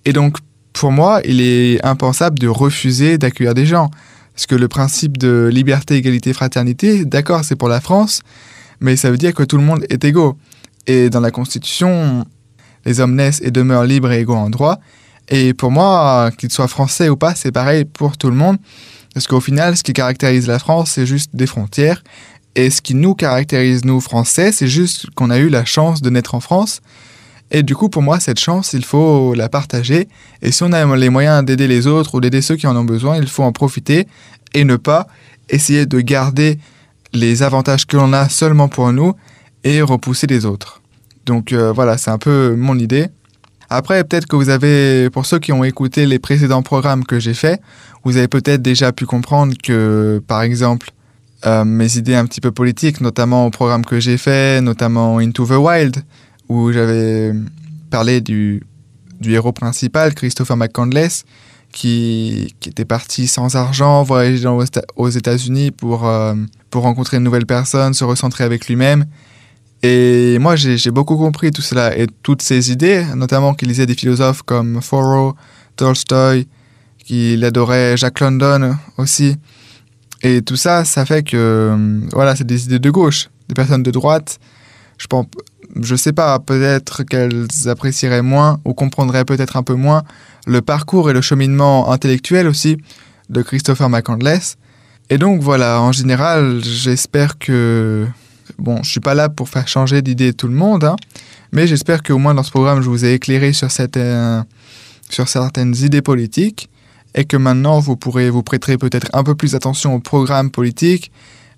Et 0.05 0.13
donc, 0.13 0.39
pour 0.73 0.93
moi, 0.93 1.21
il 1.25 1.41
est 1.41 1.85
impensable 1.85 2.39
de 2.39 2.49
refuser 2.49 3.19
d'accueillir 3.19 3.55
des 3.55 3.67
gens. 3.67 3.91
Parce 4.35 4.47
que 4.47 4.55
le 4.55 4.69
principe 4.69 5.19
de 5.19 5.51
liberté, 5.53 5.97
égalité, 5.97 6.33
fraternité, 6.33 7.05
d'accord, 7.05 7.45
c'est 7.45 7.57
pour 7.57 7.69
la 7.69 7.81
France, 7.81 8.23
mais 8.81 8.97
ça 8.97 9.11
veut 9.11 9.17
dire 9.17 9.35
que 9.35 9.43
tout 9.43 9.57
le 9.57 9.65
monde 9.65 9.85
est 9.91 10.05
égaux. 10.05 10.39
Et 10.87 11.11
dans 11.11 11.21
la 11.21 11.33
Constitution, 11.33 12.25
les 12.87 13.01
hommes 13.01 13.17
naissent 13.17 13.41
et 13.43 13.51
demeurent 13.51 13.85
libres 13.85 14.13
et 14.13 14.21
égaux 14.21 14.37
en 14.37 14.49
droit. 14.49 14.79
Et 15.29 15.53
pour 15.55 15.71
moi, 15.71 16.31
qu'ils 16.39 16.51
soient 16.51 16.69
français 16.69 17.09
ou 17.09 17.17
pas, 17.17 17.35
c'est 17.35 17.53
pareil 17.53 17.85
pour 17.85 18.17
tout 18.17 18.31
le 18.31 18.37
monde. 18.37 18.57
Parce 19.13 19.27
qu'au 19.27 19.41
final, 19.41 19.77
ce 19.77 19.83
qui 19.83 19.93
caractérise 19.93 20.47
la 20.47 20.59
France, 20.59 20.93
c'est 20.93 21.07
juste 21.07 21.35
des 21.35 21.47
frontières. 21.47 22.03
Et 22.59 22.71
ce 22.71 22.83
qui 22.83 22.97
nous 22.97 23.15
caractérise, 23.15 23.85
nous, 23.85 24.01
Français, 24.01 24.51
c'est 24.51 24.67
juste 24.67 25.11
qu'on 25.15 25.31
a 25.31 25.39
eu 25.39 25.49
la 25.49 25.65
chance 25.65 26.03
de 26.03 26.11
naître 26.11 26.35
en 26.35 26.41
France. 26.41 26.81
Et 27.53 27.63
du 27.63 27.77
coup, 27.77 27.89
pour 27.89 28.03
moi, 28.03 28.19
cette 28.19 28.41
chance, 28.41 28.73
il 28.73 28.85
faut 28.85 29.33
la 29.35 29.49
partager. 29.49 30.09
Et 30.43 30.51
si 30.51 30.65
on 30.65 30.73
a 30.73 30.97
les 30.97 31.09
moyens 31.09 31.45
d'aider 31.45 31.69
les 31.69 31.87
autres 31.87 32.17
ou 32.17 32.21
d'aider 32.21 32.43
ceux 32.43 32.57
qui 32.57 32.67
en 32.67 32.75
ont 32.75 32.85
besoin, 32.85 33.17
il 33.17 33.29
faut 33.29 33.45
en 33.45 33.53
profiter 33.53 34.09
et 34.55 34.65
ne 34.65 34.75
pas 34.75 35.07
essayer 35.49 35.87
de 35.87 36.01
garder 36.01 36.59
les 37.13 37.45
avantages 37.45 37.87
que 37.87 37.97
l'on 37.97 38.13
a 38.13 38.29
seulement 38.29 38.67
pour 38.67 38.93
nous 38.93 39.15
et 39.63 39.81
repousser 39.81 40.27
les 40.27 40.45
autres. 40.45 40.83
Donc 41.27 41.53
euh, 41.53 41.71
voilà, 41.71 41.97
c'est 41.97 42.11
un 42.11 42.19
peu 42.19 42.57
mon 42.57 42.77
idée. 42.77 43.07
Après, 43.71 44.03
peut-être 44.03 44.27
que 44.27 44.35
vous 44.35 44.49
avez, 44.49 45.11
pour 45.11 45.27
ceux 45.27 45.39
qui 45.39 45.53
ont 45.53 45.63
écouté 45.63 46.07
les 46.07 46.19
précédents 46.19 46.63
programmes 46.63 47.05
que 47.05 47.21
j'ai 47.21 47.35
faits, 47.35 47.61
vous 48.03 48.17
avez 48.17 48.27
peut-être 48.27 48.63
déjà 48.63 48.91
pu 48.91 49.07
comprendre 49.07 49.55
que, 49.63 50.21
par 50.27 50.43
exemple, 50.43 50.91
euh, 51.47 51.65
mes 51.65 51.97
idées 51.97 52.17
un 52.17 52.27
petit 52.27 52.41
peu 52.41 52.51
politiques, 52.51 53.01
notamment 53.01 53.47
au 53.47 53.51
programme 53.51 53.85
que 53.85 54.01
j'ai 54.01 54.17
fait, 54.17 54.61
notamment 54.61 55.19
Into 55.19 55.47
the 55.47 55.53
Wild, 55.53 55.97
où 56.49 56.73
j'avais 56.73 57.33
parlé 57.91 58.21
du, 58.21 58.63
héros 59.25 59.53
principal, 59.53 60.15
Christopher 60.15 60.57
McCandless, 60.57 61.25
qui, 61.71 62.55
était 62.67 62.85
parti 62.85 63.29
sans 63.29 63.55
argent, 63.55 64.03
voyager 64.03 64.49
aux 64.97 65.09
États-Unis 65.09 65.71
pour, 65.71 66.09
euh, 66.09 66.35
rencontrer 66.75 67.19
une 67.19 67.25
nouvelle 67.25 67.47
personne, 67.47 67.95
se 67.95 68.05
recentrer 68.05 68.45
avec 68.45 68.67
lui-même. 68.67 69.07
Et 69.85 70.39
moi, 70.41 70.57
j'ai 70.57 70.91
beaucoup 70.91 71.17
compris 71.17 71.53
tout 71.53 71.63
cela 71.63 71.97
et 71.97 72.09
toutes 72.25 72.43
ces 72.43 72.73
idées, 72.73 73.05
notamment 73.15 73.55
qu'il 73.55 73.69
lisait 73.69 73.87
des 73.87 73.95
philosophes 73.95 74.43
comme 74.43 74.81
Thoreau, 74.81 75.37
Tolstoy, 75.77 76.49
qu'il 76.99 77.45
adorait 77.45 77.97
Jack 77.97 78.19
London 78.19 78.77
aussi. 78.97 79.37
Et 80.23 80.43
tout 80.43 80.57
ça, 80.57 80.85
ça 80.85 81.05
fait 81.05 81.23
que, 81.23 81.37
euh, 81.37 82.01
voilà, 82.13 82.35
c'est 82.35 82.47
des 82.47 82.65
idées 82.65 82.79
de 82.79 82.91
gauche, 82.91 83.29
des 83.49 83.55
personnes 83.55 83.83
de 83.83 83.91
droite. 83.91 84.39
Je 84.99 85.07
pense, 85.07 85.27
je 85.81 85.95
sais 85.95 86.13
pas, 86.13 86.39
peut-être 86.41 87.05
qu'elles 87.05 87.47
apprécieraient 87.67 88.23
moins 88.23 88.59
ou 88.65 88.75
comprendraient 88.75 89.25
peut-être 89.25 89.57
un 89.57 89.63
peu 89.63 89.75
moins 89.75 90.03
le 90.47 90.61
parcours 90.61 91.11
et 91.11 91.13
le 91.13 91.21
cheminement 91.21 91.93
intellectuel 91.93 92.49
aussi 92.49 92.79
de 93.31 93.43
Christopher 93.43 93.89
McCandless. 93.89 94.57
Et 95.11 95.19
donc 95.19 95.41
voilà, 95.41 95.81
en 95.81 95.93
général, 95.93 96.61
j'espère 96.63 97.39
que... 97.39 98.07
Bon, 98.59 98.83
je 98.83 98.91
suis 98.91 99.01
pas 99.01 99.15
là 99.15 99.29
pour 99.29 99.49
faire 99.49 99.69
changer 99.69 100.03
d'idée 100.03 100.33
tout 100.33 100.49
le 100.49 100.55
monde, 100.55 100.83
hein, 100.83 100.97
mais 101.53 101.67
j'espère 101.67 102.03
qu'au 102.03 102.19
moins 102.19 102.35
dans 102.35 102.43
ce 102.43 102.51
programme, 102.51 102.81
je 102.81 102.89
vous 102.89 103.05
ai 103.05 103.13
éclairé 103.13 103.53
sur 103.53 103.69
sur 105.11 105.29
certaines 105.29 105.77
idées 105.77 106.03
politiques 106.03 106.69
et 107.15 107.25
que 107.25 107.37
maintenant, 107.37 107.81
vous 107.81 107.97
pourrez 107.97 108.31
vous 108.31 108.43
prêter 108.43 108.77
peut-être 108.79 109.09
un 109.13 109.25
peu 109.25 109.35
plus 109.35 109.55
attention 109.55 109.95
au 109.95 110.01
programme 110.01 110.51
politique. 110.51 111.11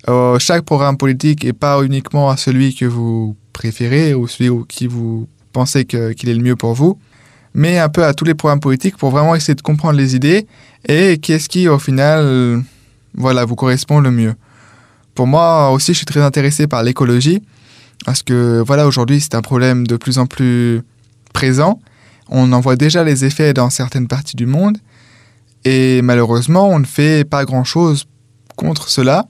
Euh, 0.08 0.38
chaque 0.38 0.64
programme 0.64 0.96
politique 0.96 1.44
et 1.44 1.52
pas 1.52 1.82
uniquement 1.82 2.30
à 2.30 2.36
celui 2.36 2.74
que 2.74 2.86
vous 2.86 3.36
préférez 3.52 4.14
ou 4.14 4.26
celui 4.26 4.50
qui 4.66 4.86
vous 4.86 5.28
pensez 5.52 5.84
qu'il 5.84 6.28
est 6.28 6.34
le 6.34 6.42
mieux 6.42 6.56
pour 6.56 6.74
vous, 6.74 6.98
mais 7.54 7.78
un 7.78 7.88
peu 7.88 8.04
à 8.04 8.14
tous 8.14 8.24
les 8.24 8.34
programmes 8.34 8.60
politiques 8.60 8.96
pour 8.96 9.10
vraiment 9.10 9.34
essayer 9.34 9.54
de 9.54 9.60
comprendre 9.62 9.98
les 9.98 10.14
idées 10.16 10.46
et 10.88 11.18
qu'est-ce 11.18 11.48
qui, 11.48 11.68
au 11.68 11.78
final, 11.78 12.62
voilà, 13.14 13.44
vous 13.44 13.56
correspond 13.56 14.00
le 14.00 14.10
mieux. 14.10 14.34
Pour 15.14 15.26
moi 15.26 15.70
aussi, 15.70 15.92
je 15.92 15.98
suis 15.98 16.06
très 16.06 16.22
intéressé 16.22 16.66
par 16.66 16.82
l'écologie, 16.82 17.42
parce 18.06 18.22
que 18.22 18.62
voilà, 18.66 18.86
aujourd'hui, 18.86 19.20
c'est 19.20 19.34
un 19.34 19.42
problème 19.42 19.86
de 19.86 19.96
plus 19.96 20.18
en 20.18 20.26
plus 20.26 20.82
présent. 21.32 21.80
On 22.28 22.52
en 22.52 22.60
voit 22.60 22.76
déjà 22.76 23.04
les 23.04 23.24
effets 23.24 23.52
dans 23.52 23.70
certaines 23.70 24.08
parties 24.08 24.36
du 24.36 24.46
monde, 24.46 24.78
et 25.64 26.02
malheureusement, 26.02 26.68
on 26.68 26.78
ne 26.78 26.86
fait 26.86 27.28
pas 27.28 27.44
grand-chose 27.44 28.06
contre 28.56 28.88
cela, 28.88 29.26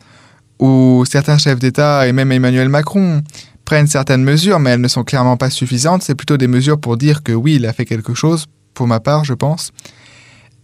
où 0.59 1.05
certains 1.11 1.39
chefs 1.39 1.59
d'État 1.59 2.07
et 2.07 2.13
même 2.13 2.33
Emmanuel 2.33 2.69
Macron 2.69 3.23
prennent 3.65 3.87
certaines 3.87 4.25
mesures, 4.25 4.59
mais 4.59 4.71
elles 4.71 4.81
ne 4.81 4.89
sont 4.89 5.05
clairement 5.05 5.37
pas 5.37 5.51
suffisantes. 5.51 6.03
C'est 6.03 6.15
plutôt 6.15 6.37
des 6.37 6.49
mesures 6.49 6.79
pour 6.79 6.97
dire 6.97 7.23
que 7.23 7.33
oui, 7.33 7.55
il 7.55 7.67
a 7.67 7.73
fait 7.73 7.85
quelque 7.85 8.15
chose, 8.15 8.47
pour 8.75 8.87
ma 8.87 9.01
part, 9.01 9.25
je 9.25 9.35
pense. 9.35 9.71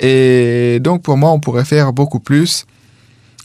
Et 0.00 0.78
donc 0.82 1.02
pour 1.02 1.16
moi, 1.16 1.30
on 1.30 1.40
pourrait 1.40 1.64
faire 1.64 1.92
beaucoup 1.92 2.20
plus. 2.20 2.66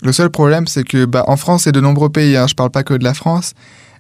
Le 0.02 0.12
seul 0.12 0.30
problème, 0.30 0.68
c'est 0.68 0.84
que 0.84 1.06
bah, 1.06 1.24
en 1.28 1.38
France 1.38 1.68
et 1.68 1.72
de 1.72 1.80
nombreux 1.80 2.10
pays, 2.10 2.36
hein, 2.36 2.48
je 2.48 2.54
ne 2.54 2.56
parle 2.56 2.72
pas 2.72 2.84
que 2.84 2.96
de 2.96 3.04
la 3.04 3.14
France, 3.14 3.54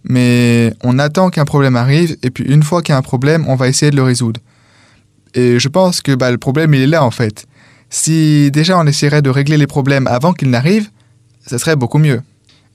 mais 0.03 0.73
on 0.83 0.97
attend 0.97 1.29
qu'un 1.29 1.45
problème 1.45 1.75
arrive, 1.75 2.17
et 2.23 2.31
puis 2.31 2.43
une 2.43 2.63
fois 2.63 2.81
qu'il 2.81 2.93
y 2.93 2.95
a 2.95 2.97
un 2.97 3.03
problème, 3.03 3.45
on 3.47 3.55
va 3.55 3.67
essayer 3.67 3.91
de 3.91 3.95
le 3.95 4.03
résoudre. 4.03 4.41
Et 5.35 5.59
je 5.59 5.67
pense 5.69 6.01
que 6.01 6.13
bah, 6.13 6.31
le 6.31 6.37
problème, 6.37 6.73
il 6.73 6.81
est 6.81 6.87
là 6.87 7.05
en 7.05 7.11
fait. 7.11 7.45
Si 7.91 8.49
déjà 8.51 8.79
on 8.79 8.87
essaierait 8.87 9.21
de 9.21 9.29
régler 9.29 9.57
les 9.57 9.67
problèmes 9.67 10.07
avant 10.07 10.31
qu'ils 10.31 10.49
n'arrivent, 10.49 10.89
ce 11.45 11.57
serait 11.57 11.75
beaucoup 11.75 11.99
mieux. 11.99 12.21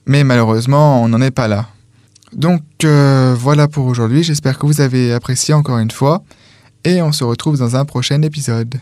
Mais 0.05 0.23
malheureusement, 0.23 1.03
on 1.03 1.09
n'en 1.09 1.19
est 1.21 1.31
pas 1.31 1.47
là. 1.47 1.67
Donc 2.33 2.61
euh, 2.83 3.35
voilà 3.37 3.67
pour 3.67 3.87
aujourd'hui, 3.87 4.21
j'espère 4.23 4.59
que 4.59 4.67
vous 4.67 4.79
avez 4.79 5.11
apprécié 5.11 5.55
encore 5.55 5.79
une 5.79 5.91
fois, 5.91 6.23
et 6.83 7.01
on 7.01 7.11
se 7.11 7.23
retrouve 7.23 7.57
dans 7.57 7.75
un 7.75 7.83
prochain 7.83 8.21
épisode. 8.21 8.75